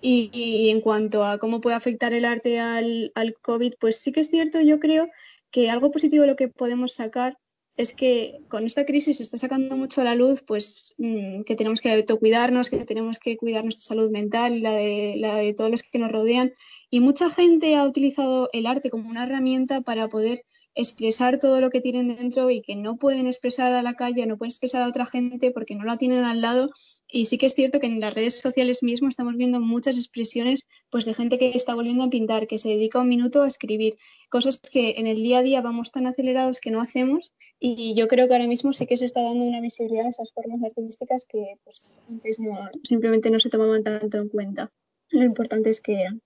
[0.00, 4.20] Y, en cuanto a cómo puede afectar el arte al, al COVID, pues sí que
[4.20, 5.08] es cierto, yo creo
[5.50, 7.36] que algo positivo lo que podemos sacar
[7.80, 11.56] es que con esta crisis se está sacando mucho a la luz pues, mm, que
[11.56, 15.54] tenemos que autocuidarnos, que tenemos que cuidar nuestra salud mental y la de, la de
[15.54, 16.52] todos los que nos rodean.
[16.90, 21.70] Y mucha gente ha utilizado el arte como una herramienta para poder expresar todo lo
[21.70, 24.88] que tienen dentro y que no pueden expresar a la calle, no pueden expresar a
[24.88, 26.70] otra gente porque no la tienen al lado.
[27.08, 30.62] Y sí que es cierto que en las redes sociales mismo estamos viendo muchas expresiones
[30.90, 33.96] pues, de gente que está volviendo a pintar, que se dedica un minuto a escribir,
[34.28, 37.32] cosas que en el día a día vamos tan acelerados que no hacemos.
[37.58, 40.32] Y yo creo que ahora mismo sí que se está dando una visibilidad a esas
[40.32, 42.38] formas artísticas que pues, antes
[42.84, 44.70] simplemente no se tomaban tanto en cuenta.
[45.10, 46.22] Lo importante es que eran.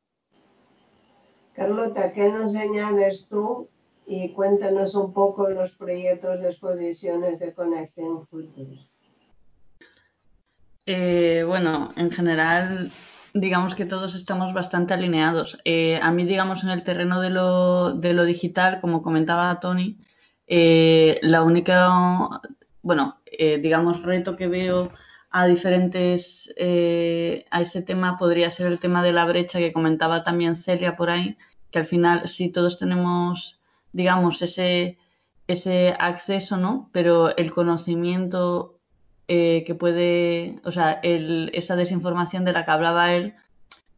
[1.55, 3.69] Carlota, ¿qué nos añades tú
[4.07, 8.89] y cuéntanos un poco los proyectos de exposiciones de Connecting Cultures.
[10.87, 12.93] Eh, bueno, en general,
[13.33, 15.59] digamos que todos estamos bastante alineados.
[15.65, 19.99] Eh, a mí, digamos, en el terreno de lo, de lo digital, como comentaba Tony,
[20.47, 21.89] eh, la única,
[22.83, 23.21] bueno,
[23.61, 24.93] digamos, reto que veo
[25.37, 30.23] a diferentes, eh, a ese tema podría ser el tema de la brecha que comentaba
[30.23, 31.37] también Celia por ahí,
[31.73, 33.59] que al final sí todos tenemos,
[33.95, 34.99] digamos, ese,
[35.47, 36.91] ese acceso, ¿no?
[36.93, 38.81] Pero el conocimiento
[39.29, 43.35] eh, que puede, o sea, esa desinformación de la que hablaba él,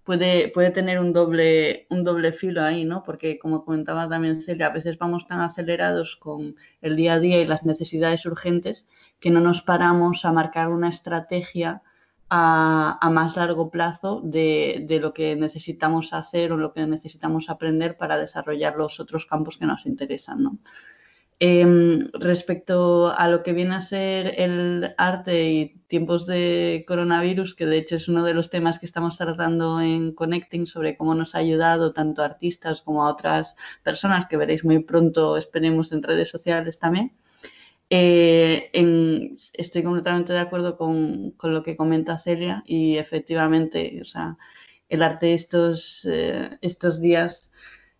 [0.04, 3.02] puede, puede tener un doble, un doble filo ahí, ¿no?
[3.02, 7.40] Porque como comentaba también Celia, a veces vamos tan acelerados con el día a día
[7.40, 8.86] y las necesidades urgentes
[9.18, 11.82] que no nos paramos a marcar una estrategia
[12.28, 18.16] a, más largo plazo de, lo que necesitamos hacer o lo que necesitamos aprender para
[18.16, 20.58] desarrollar los otros campos que nos interesan.
[21.38, 27.66] Eh, respecto a lo que viene a ser el arte y tiempos de coronavirus, que
[27.66, 31.34] de hecho es uno de los temas que estamos tratando en Connecting sobre cómo nos
[31.34, 36.02] ha ayudado tanto a artistas como a otras personas que veréis muy pronto, esperemos, en
[36.02, 37.12] redes sociales también.
[37.88, 38.70] Eh,
[39.52, 44.36] estoy completamente de acuerdo con, con, lo que comenta Celia y efectivamente, o sea,
[44.88, 47.50] el arte estos, eh, estos días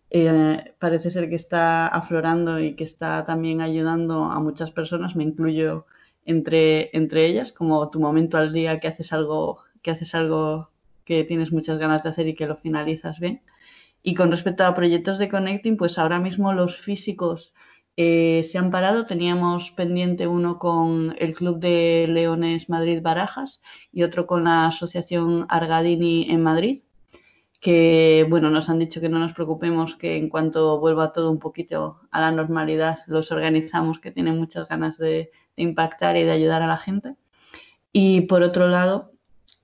[0.09, 5.23] eh, parece ser que está aflorando y que está también ayudando a muchas personas, me
[5.23, 5.85] incluyo
[6.25, 10.71] entre, entre ellas, como tu momento al día que haces algo que haces algo
[11.05, 13.41] que tienes muchas ganas de hacer y que lo finalizas bien.
[14.03, 17.53] Y con respecto a proyectos de Connecting, pues ahora mismo los físicos
[17.97, 19.05] eh, se han parado.
[19.05, 25.45] Teníamos pendiente uno con el Club de Leones Madrid Barajas y otro con la Asociación
[25.49, 26.83] Argadini en Madrid
[27.59, 31.39] que bueno, nos han dicho que no nos preocupemos, que en cuanto vuelva todo un
[31.39, 36.61] poquito a la normalidad, los organizamos, que tienen muchas ganas de, impactar y de ayudar
[36.61, 37.15] a la gente.
[37.91, 39.11] Y por otro lado,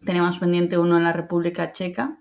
[0.05, 2.19] tenemos pendiente uno en la República Checa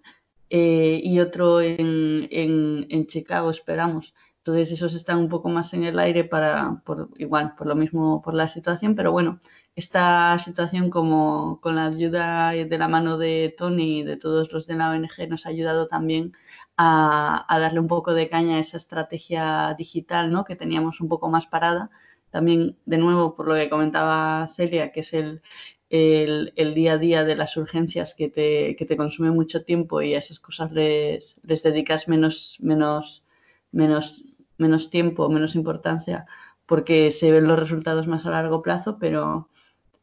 [0.50, 4.14] eh, y otro en, Chicago, esperamos.
[4.44, 8.22] Entonces esos están un poco más en el aire para, por, igual, por lo mismo,
[8.22, 9.38] por la situación, pero bueno,
[9.76, 14.66] esta situación como con la ayuda de la mano de Tony y de todos los
[14.66, 16.32] de la ONG nos ha ayudado también
[16.76, 20.44] a, darle un poco de caña a esa estrategia digital ¿no?
[20.44, 21.90] que teníamos un poco más parada.
[22.30, 25.42] También, de nuevo, por lo que comentaba Celia, que es el,
[25.90, 30.02] el, el día a día de las urgencias que te, que te, consume mucho tiempo
[30.02, 33.24] y a esas cosas les, les dedicas menos, menos,
[33.72, 34.24] menos,
[34.58, 36.26] menos tiempo, menos importancia,
[36.66, 39.48] porque se ven los resultados más a largo plazo, pero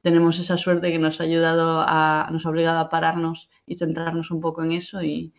[0.02, 4.32] tenemos esa suerte que nos ha ayudado a, nos ha obligado a pararnos y centrarnos
[4.32, 5.34] un poco en eso y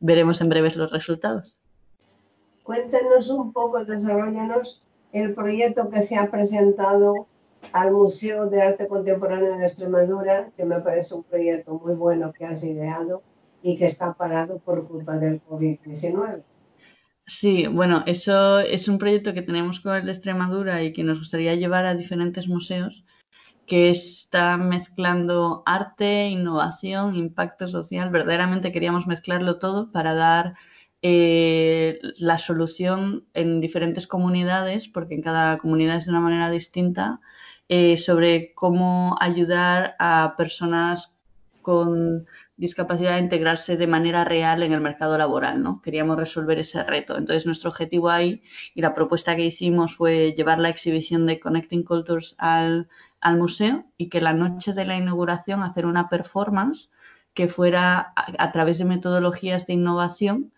[0.00, 1.56] veremos en breves los resultados.
[2.62, 7.26] Cuéntenos un poco, desarrollanos el proyecto que se ha presentado
[7.72, 12.44] al Museo de Arte Contemporáneo de Extremadura, que me parece un proyecto muy bueno que
[12.44, 13.22] has ideado
[13.62, 16.42] y que está parado por culpa del COVID-19.
[17.26, 21.18] Sí, bueno, eso es un proyecto que tenemos con el de Extremadura y que nos
[21.18, 23.04] gustaría llevar a diferentes museos
[23.66, 28.10] que está mezclando arte, innovación, impacto social.
[28.10, 30.54] Verdaderamente queríamos mezclarlo todo para dar
[31.02, 37.20] eh, la solución en diferentes comunidades, porque en cada comunidad es de una manera distinta,
[37.68, 41.12] eh, sobre cómo ayudar a personas
[41.62, 45.80] con discapacidad a integrarse de manera real en el mercado laboral, ¿no?
[45.82, 47.16] Queríamos resolver ese reto.
[47.16, 48.42] Entonces, nuestro objetivo ahí
[48.74, 52.88] y la propuesta que hicimos fue llevar la exhibición de Connecting Cultures al,
[53.20, 56.90] al museo y que la noche de la inauguración hacer una performance
[57.34, 60.52] que fuera a, través de metodologías de innovación,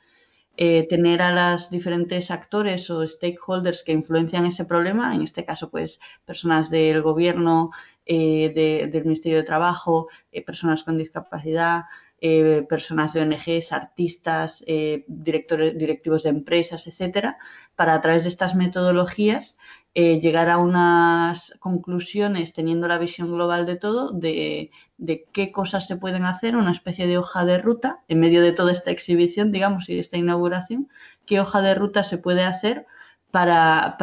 [0.58, 5.70] eh, tener a los diferentes actores o stakeholders que influencian ese problema, en este caso,
[5.70, 7.70] pues personas del gobierno,
[8.08, 11.86] eh, de, del Ministerio de Trabajo, eh, personas con discapacidad,
[12.20, 14.64] eh, personas de ONGs, artistas,
[15.08, 17.36] directores, directivos de empresas, etcétera,
[17.74, 19.58] para a través de estas metodologías
[19.94, 25.96] llegar a unas conclusiones teniendo la visión global de todo, de, de, qué cosas se
[25.96, 29.88] pueden hacer, una especie de hoja de ruta en medio de toda esta exhibición, digamos,
[29.88, 30.88] y esta inauguración,
[31.24, 32.86] qué hoja de ruta se puede hacer
[33.30, 33.96] para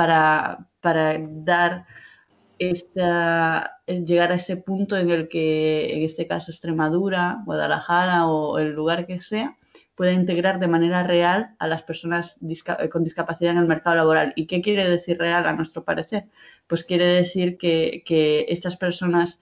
[0.82, 1.86] dar
[2.72, 9.06] llegar a ese punto en el que, en este caso, Extremadura, Guadalajara o el lugar
[9.06, 9.58] que sea,
[9.96, 14.34] pueda integrar de manera real a las personas disca con discapacidad en el mercado laboral.
[14.36, 16.26] ¿Y qué quiere decir real a nuestro parecer?
[16.68, 19.40] Pues quiere decir que, que estas personas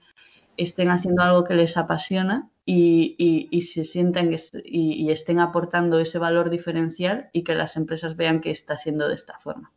[0.56, 3.16] estén haciendo algo que les apasiona y,
[3.50, 8.40] y, se sientan y, y estén aportando ese valor diferencial y que las empresas vean
[8.40, 9.72] que está siendo de esta forma.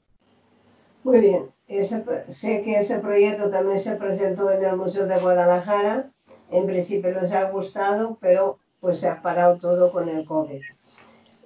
[1.06, 1.52] Muy bien.
[1.68, 6.12] Ese, sé que ese proyecto también se presentó en el Museo de Guadalajara.
[6.50, 10.62] En principio les ha gustado, pero pues se ha parado todo con el COVID.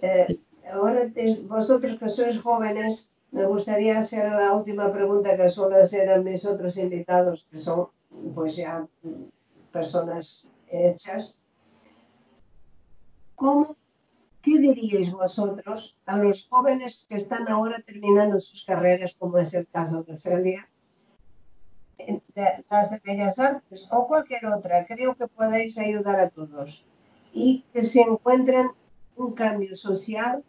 [0.01, 0.39] Eh,
[0.71, 1.11] ahora,
[1.43, 6.45] vosotros que sois jóvenes, me gustaría hacer la última pregunta que suelo hacer a mis
[6.45, 7.89] otros invitados, que son
[8.33, 8.87] pues ya
[9.73, 11.35] personas hechas.
[13.35, 13.75] ¿Cómo,
[14.41, 19.67] ¿Qué diríais vosotros a los jóvenes que están ahora terminando sus carreras, como es el
[19.67, 20.69] caso de Celia,
[22.69, 24.85] las de Bellas Artes o cualquier otra?
[24.85, 26.85] Creo que podéis ayudar a todos
[27.33, 28.71] y que se encuentren
[29.17, 30.41] un cambio social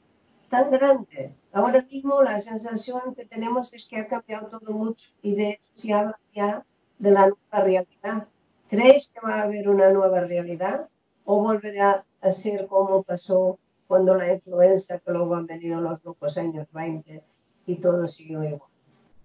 [0.49, 1.35] tan grande.
[1.53, 5.73] Ahora mismo la sensación que tenemos es que ha cambiado todo mucho y de hecho
[5.75, 6.65] se habla ya
[7.01, 8.29] de la nueva realidad.
[8.69, 10.89] ¿Creéis que va a haber una nueva realidad
[11.25, 13.59] o volverá a ser como pasó
[13.91, 17.25] cuando la influenza, que luego han venido los locos años 20
[17.67, 18.71] y todo siguió igual?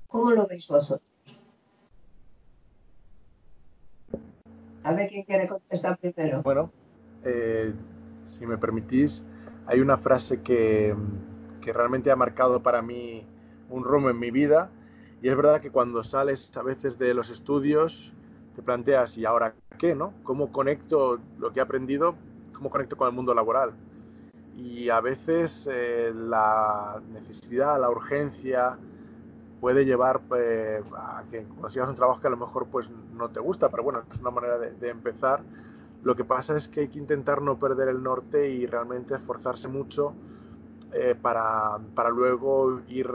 [0.07, 1.07] ¿Cómo lo veis vosotros?
[4.81, 6.41] A ver quién quiere contestar primero.
[6.41, 6.71] Bueno,
[7.23, 7.75] eh,
[8.25, 9.23] si me permitís,
[9.67, 10.95] hay una frase que,
[11.61, 13.23] que realmente ha marcado para mí
[13.69, 14.71] un rumbo en mi vida
[15.21, 18.13] y es verdad que cuando sales a veces de los estudios
[18.55, 19.93] te planteas, ¿y ahora qué?
[19.93, 20.15] ¿no?
[20.23, 22.15] ¿Cómo conecto lo que he aprendido?
[22.51, 23.75] ¿Cómo conecto con el mundo laboral?
[24.55, 28.77] Y a veces eh, la necesidad, la urgencia
[29.59, 33.39] puede llevar eh, a que consigas un trabajo que a lo mejor pues, no te
[33.39, 35.41] gusta, pero bueno, es una manera de, empezar.
[36.03, 39.67] Lo que pasa es que hay que intentar no perder el norte y realmente esforzarse
[39.67, 40.13] mucho
[40.93, 43.09] eh, para, para, luego ir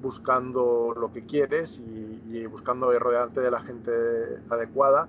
[0.00, 3.90] buscando lo que quieres y, y, buscando rodearte de la gente
[4.48, 5.08] adecuada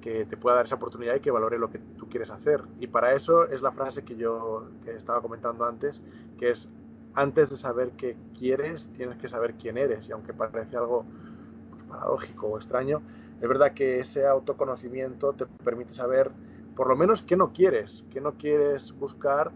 [0.00, 2.62] que te pueda dar esa oportunidad y que valore lo que quieres hacer.
[2.80, 6.02] Y para eso es la frase que yo estaba comentando antes,
[6.38, 6.68] que es
[7.14, 10.08] antes de saber qué quieres, tienes que saber quién eres.
[10.08, 11.04] Y aunque parece algo
[11.70, 13.02] pues, paradójico o extraño,
[13.40, 16.30] es verdad que ese autoconocimiento te permite saber
[16.74, 19.50] por lo menos qué no quieres, qué no quieres buscar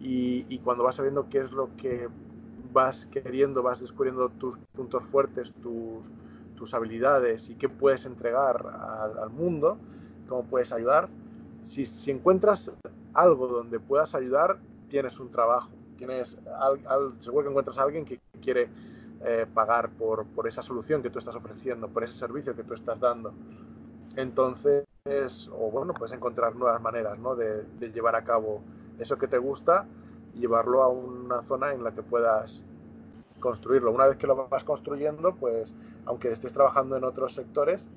[0.00, 2.08] y, cuando vas sabiendo qué es lo que
[2.72, 6.10] vas queriendo, vas descubriendo tus puntos fuertes, tus,
[6.56, 8.66] tus habilidades y qué puedes entregar
[9.20, 9.78] al mundo,
[10.28, 11.08] cómo puedes ayudar.
[11.64, 12.70] Si, si, encuentras
[13.14, 14.58] algo donde puedas ayudar,
[14.88, 15.70] tienes un trabajo.
[15.96, 18.68] Tienes, al, al, seguro que encuentras a alguien que quiere
[19.22, 22.74] eh, pagar por, por, esa solución que tú estás ofreciendo, por ese servicio que tú
[22.74, 23.32] estás dando.
[24.14, 24.84] Entonces,
[25.52, 27.34] o bueno, puedes encontrar nuevas maneras ¿no?
[27.34, 28.60] de, de llevar a cabo
[28.98, 29.86] eso que te gusta
[30.34, 32.62] y llevarlo a una zona en la que puedas
[33.40, 33.90] construirlo.
[33.90, 37.88] Una vez que lo vas construyendo, pues aunque estés trabajando en otros sectores,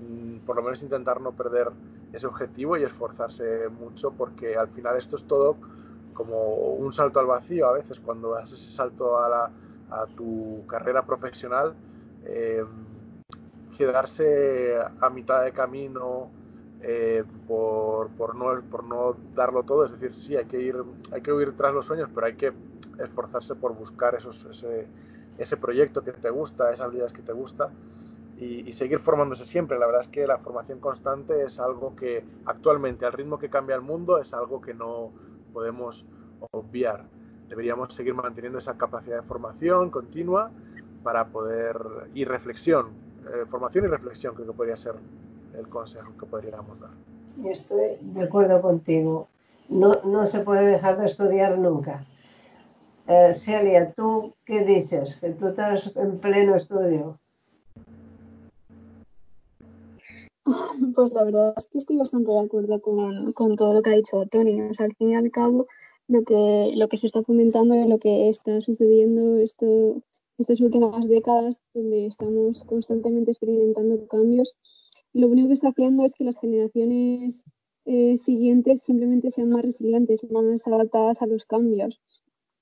[0.00, 1.70] mmm, por lo menos intentar no perder
[2.12, 5.56] ese objetivo y esforzarse mucho porque al final esto es todo
[6.14, 9.50] como un salto al vacío a veces cuando das ese salto a, la,
[9.90, 11.74] a tu carrera profesional
[12.24, 12.64] eh,
[13.76, 16.30] quedarse a mitad de camino
[16.80, 19.84] eh, por, por, no, por no darlo todo.
[19.84, 20.76] Es decir, sí, hay que ir,
[21.12, 22.52] hay que huir tras los sueños, pero hay que
[22.98, 24.86] esforzarse por buscar esos, ese,
[25.38, 27.70] ese proyecto que te gusta, esas habilidades que te gusta
[28.40, 29.78] y, seguir formándose siempre.
[29.78, 33.74] La verdad es que la formación constante es algo que actualmente, al ritmo que cambia
[33.74, 35.10] el mundo, es algo que no
[35.52, 36.06] podemos
[36.52, 37.04] obviar.
[37.48, 40.50] Deberíamos seguir manteniendo esa capacidad de formación continua
[41.02, 41.76] para poder,
[42.14, 42.90] y reflexión,
[43.26, 44.94] eh, formación y reflexión creo que podría ser
[45.56, 46.90] el consejo que podríamos dar.
[47.44, 49.28] Estoy de acuerdo contigo.
[49.68, 52.04] No, no se puede dejar de estudiar nunca.
[53.06, 55.16] Eh, Celia, ¿tú qué dices?
[55.16, 57.18] Que tú estás en pleno estudio.
[60.94, 63.94] Pues la verdad es que estoy bastante de acuerdo con, con todo lo que ha
[63.94, 64.60] dicho Tony.
[64.62, 65.66] O sea, al fin y al cabo,
[66.08, 70.02] lo que, lo que se está fomentando y lo que está sucediendo esto,
[70.38, 74.56] estas últimas décadas, donde estamos constantemente experimentando cambios,
[75.12, 77.44] lo único que está haciendo es que las generaciones
[77.84, 82.00] eh, siguientes simplemente sean más resilientes, más adaptadas a los cambios.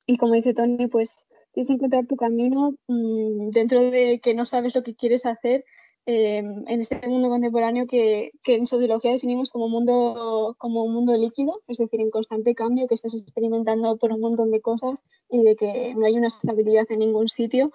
[0.07, 4.47] Y como dice Tony, pues tienes que encontrar tu camino mmm, dentro de que no
[4.47, 5.65] sabes lo que quieres hacer
[6.07, 11.17] eh, en este mundo contemporáneo que, que, en sociología definimos como mundo, como un mundo
[11.17, 15.43] líquido, es decir, en constante cambio, que estás experimentando por un montón de cosas y
[15.43, 17.71] de que no hay una estabilidad en ningún sitio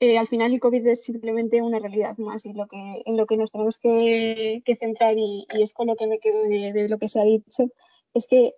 [0.00, 3.26] eh, al final el COVID es simplemente una realidad más y lo que, en lo
[3.26, 6.72] que nos tenemos que, que centrar y, y, es con lo que me quedo de,
[6.72, 7.64] de, lo que se ha dicho,
[8.14, 8.54] es que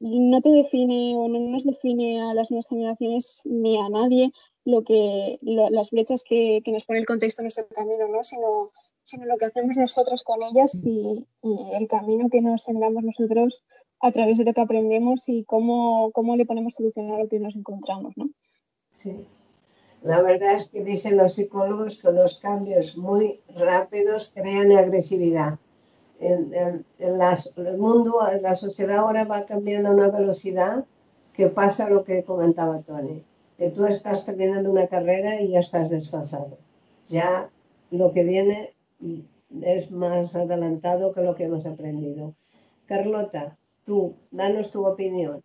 [0.00, 4.30] no te define o no nos define a las nuevas generaciones ni a nadie
[4.64, 8.22] lo que lo, las brechas que, nos pone el contexto en nuestro camino, ¿no?
[8.24, 8.68] sino,
[9.02, 11.26] sino lo que hacemos nosotros con ellas y,
[11.72, 13.62] el camino que nos sembramos nosotros
[14.00, 17.38] a través de lo que aprendemos y cómo, cómo le ponemos solución a lo que
[17.38, 18.12] nos encontramos.
[18.16, 18.28] ¿no?
[18.92, 19.26] Sí.
[20.02, 25.58] La verdad es que dicen los psicólogos que los cambios muy rápidos crean agresividad.
[26.18, 30.84] En, en, en las, el mundo, en la sociedad ahora va cambiando a una velocidad
[31.34, 33.22] que pasa lo que comentaba Tony,
[33.58, 36.58] que tú estás terminando una carrera y ya estás desfasado.
[37.08, 37.50] Ya
[37.90, 38.74] lo que viene
[39.62, 42.34] es más adelantado que lo que hemos aprendido.
[42.86, 45.42] Carlota, tú, danos tu opinión.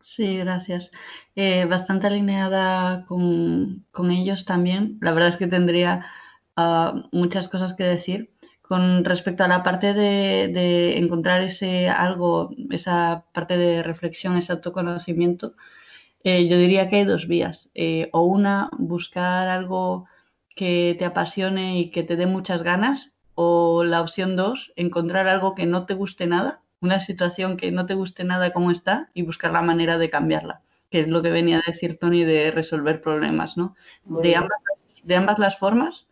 [0.00, 0.90] Sí, gracias.
[1.34, 4.98] Eh, bastante alineada con, ellos también.
[5.00, 6.04] La verdad es que tendría
[6.56, 8.33] ah, muchas cosas que decir.
[8.68, 15.54] Con respecto a la parte de, encontrar ese algo, esa parte de reflexión, ese autoconocimiento,
[16.24, 17.70] eh, yo diría que hay dos vías.
[17.74, 20.06] Eh, o una, buscar algo
[20.56, 23.12] que te apasione y que te dé muchas ganas.
[23.34, 27.86] O la opción dos, encontrar algo que no te guste nada una situación que no
[27.86, 30.60] te guste nada como está y buscar la manera de cambiarla,
[30.90, 33.74] que es lo que venía a decir Tony de resolver problemas, ¿no?
[34.04, 34.58] De ambas,
[35.02, 36.06] de ambas, las formas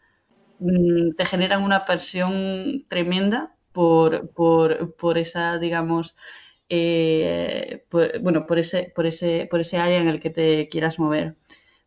[0.59, 6.17] mm, te generan una pasión tremenda por, por, esa, digamos,
[6.69, 7.85] eh,
[8.21, 11.37] bueno, por ese, por, ese, por ese área en el que te quieras mover.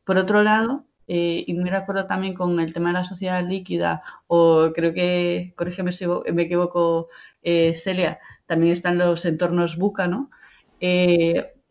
[0.04, 4.04] Por otro lado, eh, y me recuerdo también con el tema de la sociedad líquida,
[4.28, 7.10] o creo que, corrígeme si me equivoco,
[7.44, 10.30] eh, Celia, también están los entornos buca, ¿no?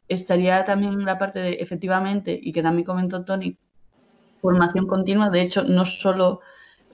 [0.08, 3.56] Estaría también la parte de, efectivamente, y que también comentó Tony,
[4.40, 5.30] formación continua.
[5.30, 6.40] De hecho, no solo,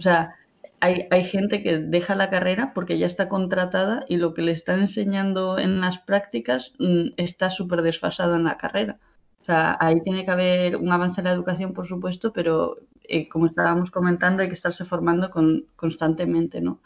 [0.00, 0.34] o sea,
[0.80, 4.52] hay, hay, gente que deja la carrera porque ya está contratada y lo que le
[4.52, 8.98] están enseñando en las prácticas mm, está súper desfasado en la carrera.
[9.42, 13.28] O sea, ahí tiene que haber un avance en la educación, por supuesto, pero eh,
[13.28, 16.80] como estábamos comentando, hay que estarse formando con, constantemente, ¿no?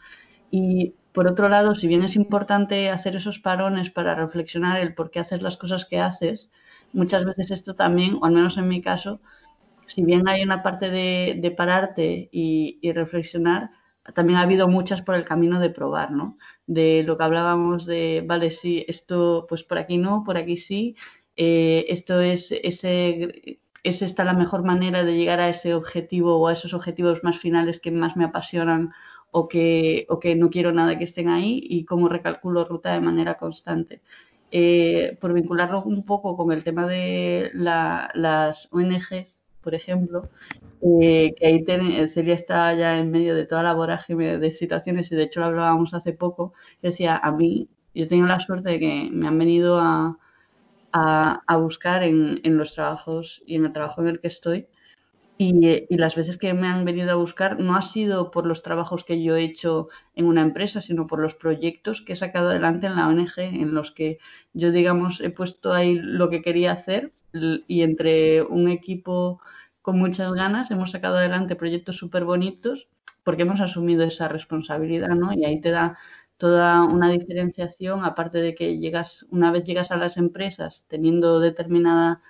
[0.51, 5.09] Y por otro lado, si bien es importante hacer esos parones para reflexionar el por
[5.09, 6.51] qué haces las cosas que haces,
[6.91, 9.21] muchas veces esto también, o al menos en mi caso,
[9.87, 13.71] si bien hay una parte de, pararte y, reflexionar,
[14.13, 16.37] también ha habido muchas por el camino de probar, ¿no?
[16.67, 20.95] De lo que hablábamos de, vale, sí, esto pues por aquí no, por aquí sí,
[21.37, 26.47] eh, esto es, ese, es esta la mejor manera de llegar a ese objetivo o
[26.47, 28.91] a esos objetivos más finales que más me apasionan
[29.37, 30.07] o que,
[30.37, 34.01] no quiero nada que estén ahí y cómo recalculo ruta de manera constante.
[34.51, 40.29] Eh, por vincularlo un poco con el tema de las ONGs, por ejemplo,
[41.01, 45.15] eh, que ahí Celia está ya en medio de toda la vorágine de situaciones y
[45.15, 49.09] de hecho lo hablábamos hace poco, decía, a mí, yo tengo la suerte de que
[49.11, 50.17] me han venido a,
[50.93, 54.67] a, buscar en, en, los trabajos y en el trabajo en el que estoy
[55.37, 59.03] y, las veces que me han venido a buscar no ha sido por los trabajos
[59.03, 62.87] que yo he hecho en una empresa, sino por los proyectos que he sacado adelante
[62.87, 64.19] en la ONG, en los que
[64.53, 69.41] yo, digamos, he puesto ahí lo que quería hacer y entre un equipo
[69.85, 72.87] con muchas ganas hemos sacado adelante proyectos súper bonitos
[73.23, 75.31] porque hemos asumido esa responsabilidad, ¿no?
[75.31, 75.95] Y ahí te da
[76.37, 82.23] toda una diferenciación, aparte de que llegas, una vez llegas a las empresas teniendo determinada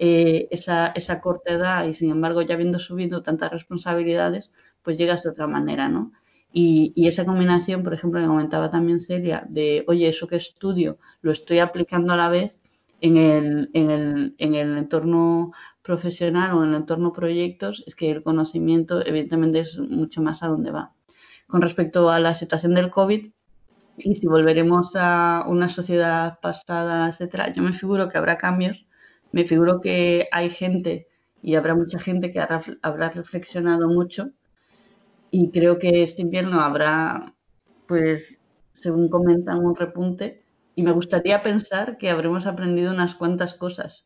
[0.00, 4.50] eh, esa, esa, corta edad y sin embargo ya habiendo subido tantas responsabilidades,
[4.82, 6.10] pues llegas de otra manera, ¿no?
[6.52, 11.30] Y, esa combinación, por ejemplo, que comentaba también Celia, de, oye, eso que estudio lo
[11.30, 12.58] estoy aplicando a la vez
[13.00, 15.52] en el, en el, en el entorno
[15.86, 20.48] profesional o en el entorno proyectos, es que el conocimiento evidentemente es mucho más a
[20.48, 20.92] dónde va.
[21.46, 23.30] Con respecto a la situación del COVID,
[23.98, 28.86] y si volveremos a una sociedad pasada, etcétera, yo me figuro que habrá cambios.
[29.32, 31.08] Me figuro que hay gente
[31.42, 34.32] y habrá mucha gente que habrá reflexionado mucho
[35.30, 37.34] y creo que este invierno habrá,
[37.86, 38.40] pues,
[38.74, 40.42] según comentan, un repunte.
[40.74, 44.05] Y me gustaría pensar que habremos aprendido unas cuantas cosas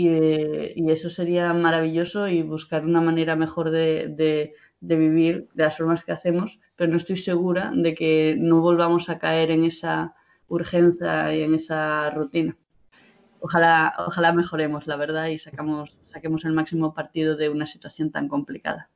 [0.00, 4.08] y, eso sería maravilloso y buscar una manera mejor de,
[4.80, 9.08] de, vivir de las formas que hacemos, pero no estoy segura de que no volvamos
[9.10, 10.14] a caer en esa
[10.48, 12.56] urgencia y en esa rutina
[13.40, 18.28] ojalá, ojalá mejoremos, la verdad, y sacamos, saquemos el máximo partido de una situación tan
[18.28, 18.88] complicada.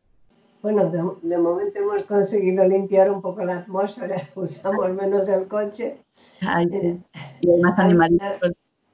[0.62, 0.88] Bueno,
[1.22, 6.04] de, momento hemos conseguido limpiar un poco la atmósfera, usamos menos el coche.
[6.42, 6.98] Eh,
[7.40, 8.52] y hay más animalitos.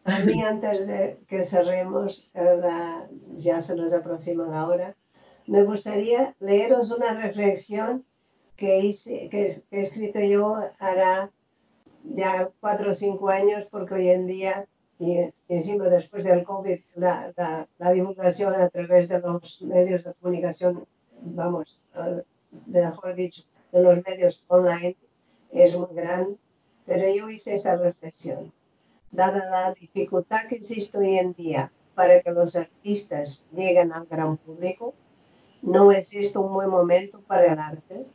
[0.08, 2.30] A, mí, antes de que cerremos,
[3.36, 4.96] ya se nos aproxima la hora,
[5.46, 8.04] me gustaría leeros una reflexión
[8.56, 11.30] que, hice, que he escrito yo hará
[12.04, 14.66] ya cuatro o cinco años, porque hoy en día
[14.98, 17.32] y encima después del COVID, la,
[17.78, 20.86] la, divulgación a través de los medios de comunicación,
[21.20, 22.20] vamos, uh,
[22.66, 24.96] mejor dicho, de los medios online
[25.52, 26.36] es muy grande,
[26.84, 28.52] pero yo hice esta reflexión.
[29.10, 34.36] Dada la dificultad que existe hoy en día para que los artistas lleguen al gran
[34.36, 34.94] público,
[35.62, 38.06] no existe un buen momento para el arte,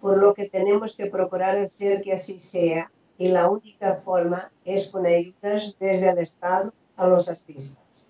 [0.00, 4.88] por lo que tenemos que procurar hacer que así sea y la única forma es
[4.88, 8.08] con ayudas desde el Estado a los artistas.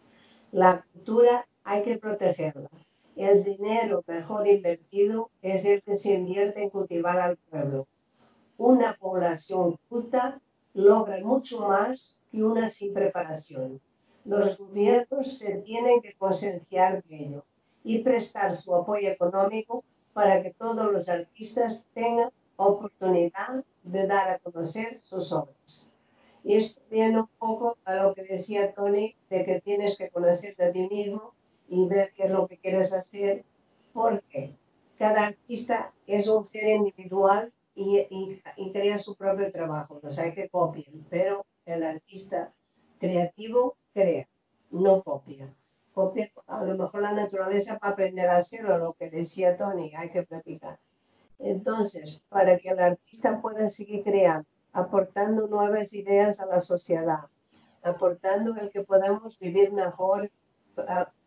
[0.53, 2.71] La cultura hay que protegerla
[3.17, 7.89] el dinero mejor invertido es el que se invierte en cultivar al pueblo.
[8.59, 10.39] Una población culta
[10.77, 13.81] logra mucho más que una sin preparación.
[14.27, 17.45] Los gobiernos se tienen que concienciar de ello
[17.83, 24.39] y prestar su apoyo económico para que todos los artistas tengan oportunidad de dar a
[24.39, 25.95] conocer sus obras.
[26.45, 30.63] Y esto viene un poco a lo que decía Tony, de que tienes que conocerte
[30.63, 31.33] a ti mismo
[31.69, 33.47] y ver qué es lo que quieres hacer,
[33.95, 34.55] porque
[34.99, 40.49] cada artista es un ser individual y, y, crea su propio trabajo, no hay que
[40.49, 42.55] copiar, pero el artista
[42.99, 44.27] creativo crea,
[44.71, 45.55] no copia.
[45.93, 50.11] Copia a lo mejor la naturaleza para aprender a hacerlo, lo que decía Tony, hay
[50.11, 50.79] que practicar.
[51.39, 57.27] Entonces, para que el artista pueda seguir creando, aportando nuevas ideas a la sociedad,
[57.83, 60.31] aportando el que podamos vivir mejor,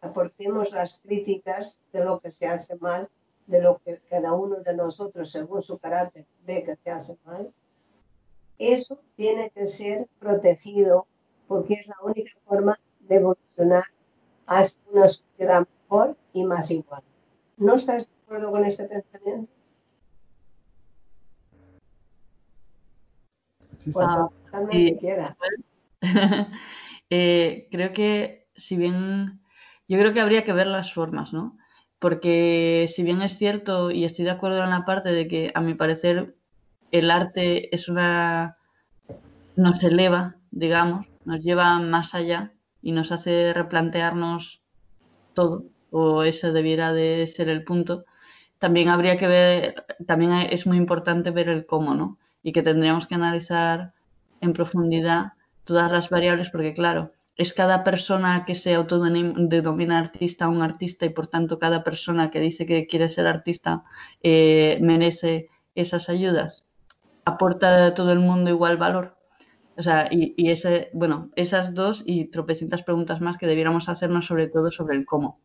[0.01, 3.07] aportemos las críticas de lo que se hace mal,
[3.49, 7.51] de lo que cada uno de nosotros, según su carácter, ve que se hace mal.
[8.59, 11.07] Eso tiene que ser protegido
[11.47, 13.85] porque es la única forma de evolucionar
[14.45, 17.01] hacia una sociedad mejor y más igual.
[17.57, 19.51] ¿No estás de acuerdo con este pensamiento?
[23.77, 23.91] Sí,
[27.09, 29.41] eh, creo que si bien,
[29.87, 31.57] yo creo que habría que ver las formas, ¿no?
[31.99, 35.61] Porque si bien es cierto, y estoy de acuerdo en la parte de que a
[35.61, 36.35] mi parecer
[36.91, 38.57] el arte es una,
[39.55, 44.61] nos eleva, digamos, nos lleva más allá y nos hace replantearnos
[45.33, 48.05] todo, o ese debiera de ser el punto,
[48.57, 52.17] también habría que ver, también es muy importante ver el cómo, ¿no?
[52.43, 53.93] y que tendríamos que analizar
[54.41, 55.33] en profundidad
[55.65, 61.09] todas las variables porque, claro, es cada persona que se autodenomina artista un artista y
[61.09, 63.85] por tanto cada persona que dice que quiere ser artista
[64.21, 66.65] eh, merece esas ayudas.
[67.23, 69.15] ¿Aporta a todo el mundo igual valor?
[69.77, 70.35] O sea, y,
[70.91, 75.39] bueno, esas dos y tropecientas preguntas más que debiéramos hacernos sobre todo sobre el cómo.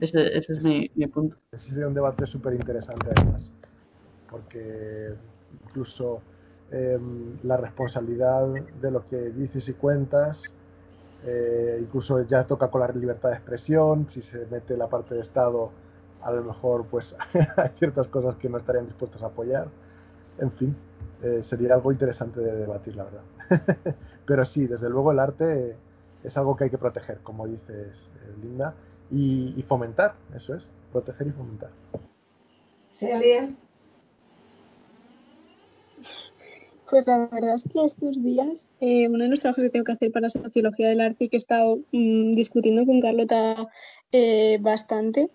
[0.00, 1.38] Ese, es mi, mi, punto.
[1.50, 3.50] Ese sería un debate súper interesante además,
[4.28, 5.14] porque
[5.64, 6.20] incluso
[6.70, 8.48] em, la responsabilidad
[8.82, 10.52] de lo que dices y cuentas,
[11.24, 15.20] eh, incluso ya toca con la libertad de expresión, si se mete la parte de
[15.20, 15.70] Estado,
[16.20, 17.14] a lo mejor pues
[17.56, 19.68] hay ciertas cosas que no estarían dispuestos a apoyar,
[20.38, 20.76] en fin,
[21.22, 23.22] eh, sería algo interesante de debatir, la verdad.
[24.26, 25.76] Pero sí, desde luego el arte
[26.24, 28.74] es algo que hay que proteger, como dices, eh, Linda,
[29.10, 31.70] y, y fomentar, eso es, proteger y fomentar.
[32.90, 33.54] Celia.
[36.92, 39.92] Pues la verdad es que estos días, eh, uno de los trabajos que tengo que
[39.92, 43.66] hacer para sociología del arte y que he estado mm, discutiendo con Carlota
[44.12, 45.30] eh, bastante,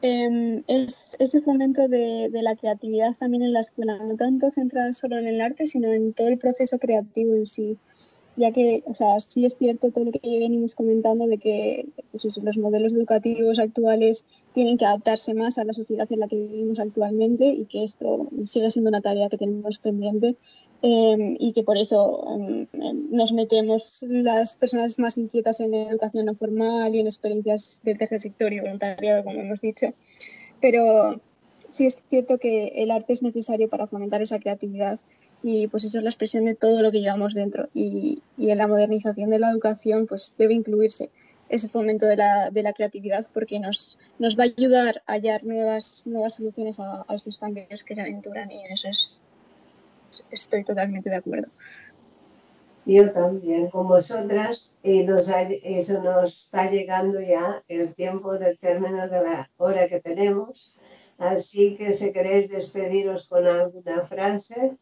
[0.00, 4.94] em, es ese fomento de, de, la creatividad también en la escuela, no tanto centrada
[4.94, 7.76] solo en el arte, sino en todo el proceso creativo en sí
[8.36, 12.24] ya que, o sea, sí es cierto todo lo que venimos comentando de que pues
[12.42, 16.78] los modelos educativos actuales tienen que adaptarse más a la sociedad en la que vivimos
[16.78, 20.36] actualmente y que esto sigue siendo una tarea que tenemos pendiente
[20.80, 22.66] em, y que por eso em,
[23.10, 28.20] nos metemos las personas más inquietas en educación no formal y en experiencias del tercer
[28.20, 29.92] sector y voluntariado, como hemos dicho.
[30.60, 31.20] Pero
[31.68, 35.00] sí es cierto que el arte es necesario para fomentar esa creatividad
[35.42, 38.58] y pues eso es la expresión de todo lo que llevamos dentro y, y en
[38.58, 41.10] la modernización de la educación pues debe incluirse
[41.48, 45.44] ese fomento de la, de la creatividad porque nos, nos va a ayudar a hallar
[45.44, 49.20] nuevas, nuevas soluciones a, a estos cambios que se aventuran y en eso es,
[50.30, 51.48] estoy totalmente de acuerdo.
[52.84, 59.08] Yo también, con vosotras, y nos eso nos está llegando ya el tiempo del término
[59.08, 60.76] de la hora que tenemos.
[61.16, 64.76] Así que si queréis despediros con alguna frase,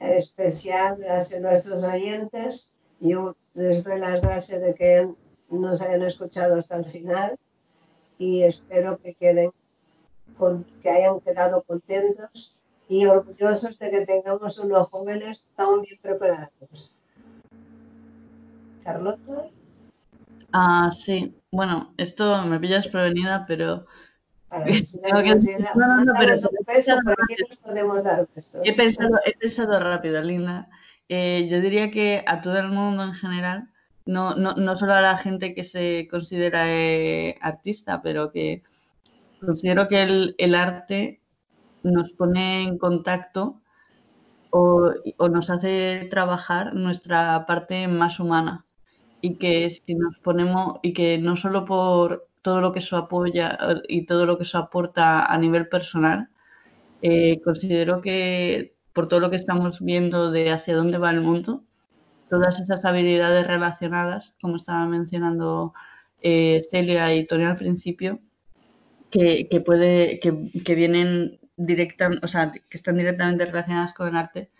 [0.00, 2.74] especial hacia nuestros oyentes.
[3.00, 5.08] Yo les doy las gracias de que
[5.50, 7.36] nos hayan escuchado hasta el final
[8.18, 9.50] y espero que queden
[10.82, 12.54] que hayan quedado contentos
[12.88, 16.94] y orgullosos de que tengamos unos jóvenes tan bien preparados.
[18.84, 19.48] Carlota.
[20.52, 21.34] Ah, sí.
[21.50, 23.86] Bueno, esto me pillas prevenida, pero
[28.64, 30.68] He pensado, he pensado rápido, Linda.
[31.08, 33.68] Eh, yo diría que a todo el mundo en general,
[34.04, 38.62] no, no, no solo a la gente que se considera eh, artista, pero que
[39.40, 41.20] considero que el, el, arte
[41.82, 43.60] nos pone en contacto
[44.50, 48.64] o, o, nos hace trabajar nuestra parte más humana.
[49.20, 53.58] Y que si nos ponemos y que no solo por todo lo que eso apoya
[53.88, 56.28] y todo lo que eso aporta a nivel personal,
[57.02, 61.64] eh, considero que por todo lo que estamos viendo de hacia dónde va el mundo,
[62.28, 65.74] todas esas habilidades relacionadas, como estaba mencionando
[66.22, 68.20] eh, Celia y Tony al principio,
[69.10, 74.50] que, puede, que, vienen directa, o sea, que están directamente relacionadas con el arte,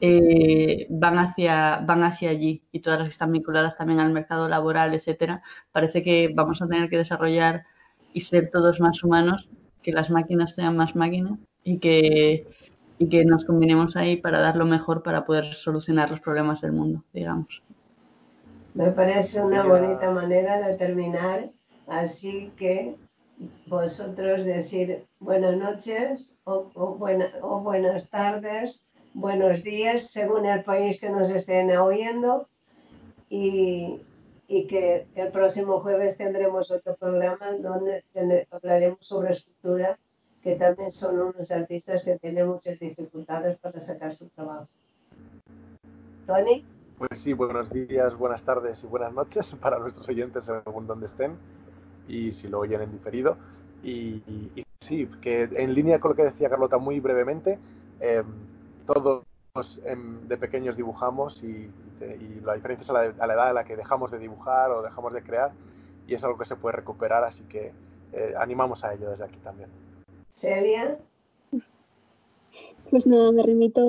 [0.00, 4.48] eh, van, hacia, van hacia allí y todas las que están vinculadas también al mercado
[4.48, 5.42] laboral, etcétera.
[5.72, 7.64] Parece que vamos a tener que desarrollar
[8.12, 9.48] y ser todos más humanos,
[9.82, 12.46] que las máquinas sean más máquinas y que,
[12.98, 16.72] y que nos combinemos ahí para dar lo mejor para poder solucionar los problemas del
[16.72, 17.62] mundo, digamos.
[18.74, 21.50] Me parece una bonita manera de terminar,
[21.88, 22.96] así que
[23.66, 26.98] vosotros decir buenas noches o, o,
[27.42, 32.48] o buenas tardes, buenos días, según el país que nos estén oyendo,
[33.28, 34.00] y,
[34.48, 38.04] y que el próximo jueves tendremos otro programa donde
[38.50, 39.98] hablaremos sobre escultura
[40.42, 44.68] que también son unos artistas que tienen muchas dificultades para sacar su trabajo.
[46.26, 46.64] Tony.
[46.96, 51.36] Pues sí, buenos días, buenas tardes y buenas noches para nuestros oyentes según donde estén
[52.08, 53.36] y si lo oyen en diferido.
[53.82, 54.22] Y,
[54.80, 57.58] sí, que en línea con lo que decía Carlota muy brevemente,
[58.00, 58.24] em,
[58.88, 59.24] todos
[59.84, 61.70] de pequeños dibujamos y,
[62.44, 64.82] la diferencia es a la, a la, edad en la que dejamos de dibujar o
[64.82, 65.52] dejamos de crear
[66.06, 67.72] y es algo que se puede recuperar, así que
[68.12, 69.68] eh, animamos a ello desde aquí también.
[70.32, 70.98] Celia.
[72.88, 73.82] Pues nada, me remito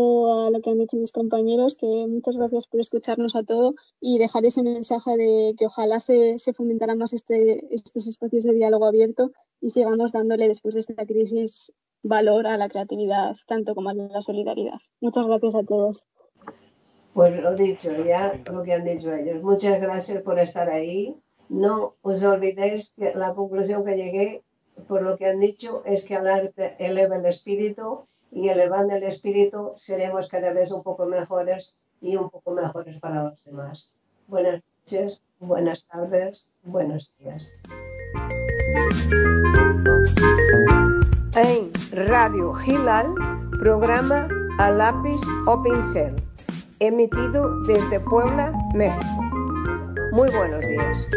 [0.45, 4.17] a lo que han dicho mis compañeros, que muchas gracias por escucharnos a todo y
[4.17, 8.85] dejar ese mensaje de que ojalá se, se fomentaran más este, estos espacios de diálogo
[8.85, 9.31] abierto
[9.61, 11.73] y sigamos dándole después de esta crisis
[12.03, 14.79] valor a la creatividad, tanto como a la solidaridad.
[15.01, 16.05] Muchas gracias a todos.
[17.13, 19.41] Pues lo dicho, ya lo que han dicho ellos.
[19.43, 21.15] Muchas gracias por estar ahí.
[21.49, 24.43] No os olvidéis que la conclusión que llegué
[24.87, 29.03] por lo que han dicho, es que el arte eleva el espíritu y elevando el
[29.03, 33.91] espíritu seremos cada vez un poco mejores y un poco mejores para los demás.
[34.27, 37.53] Buenas noches, buenas tardes, buenos días.
[41.35, 43.15] En Radio Gilal,
[43.57, 44.27] programa
[44.59, 46.15] a lápiz o pincel,
[46.79, 49.23] emitido desde Puebla, México.
[50.11, 51.07] Muy buenos días.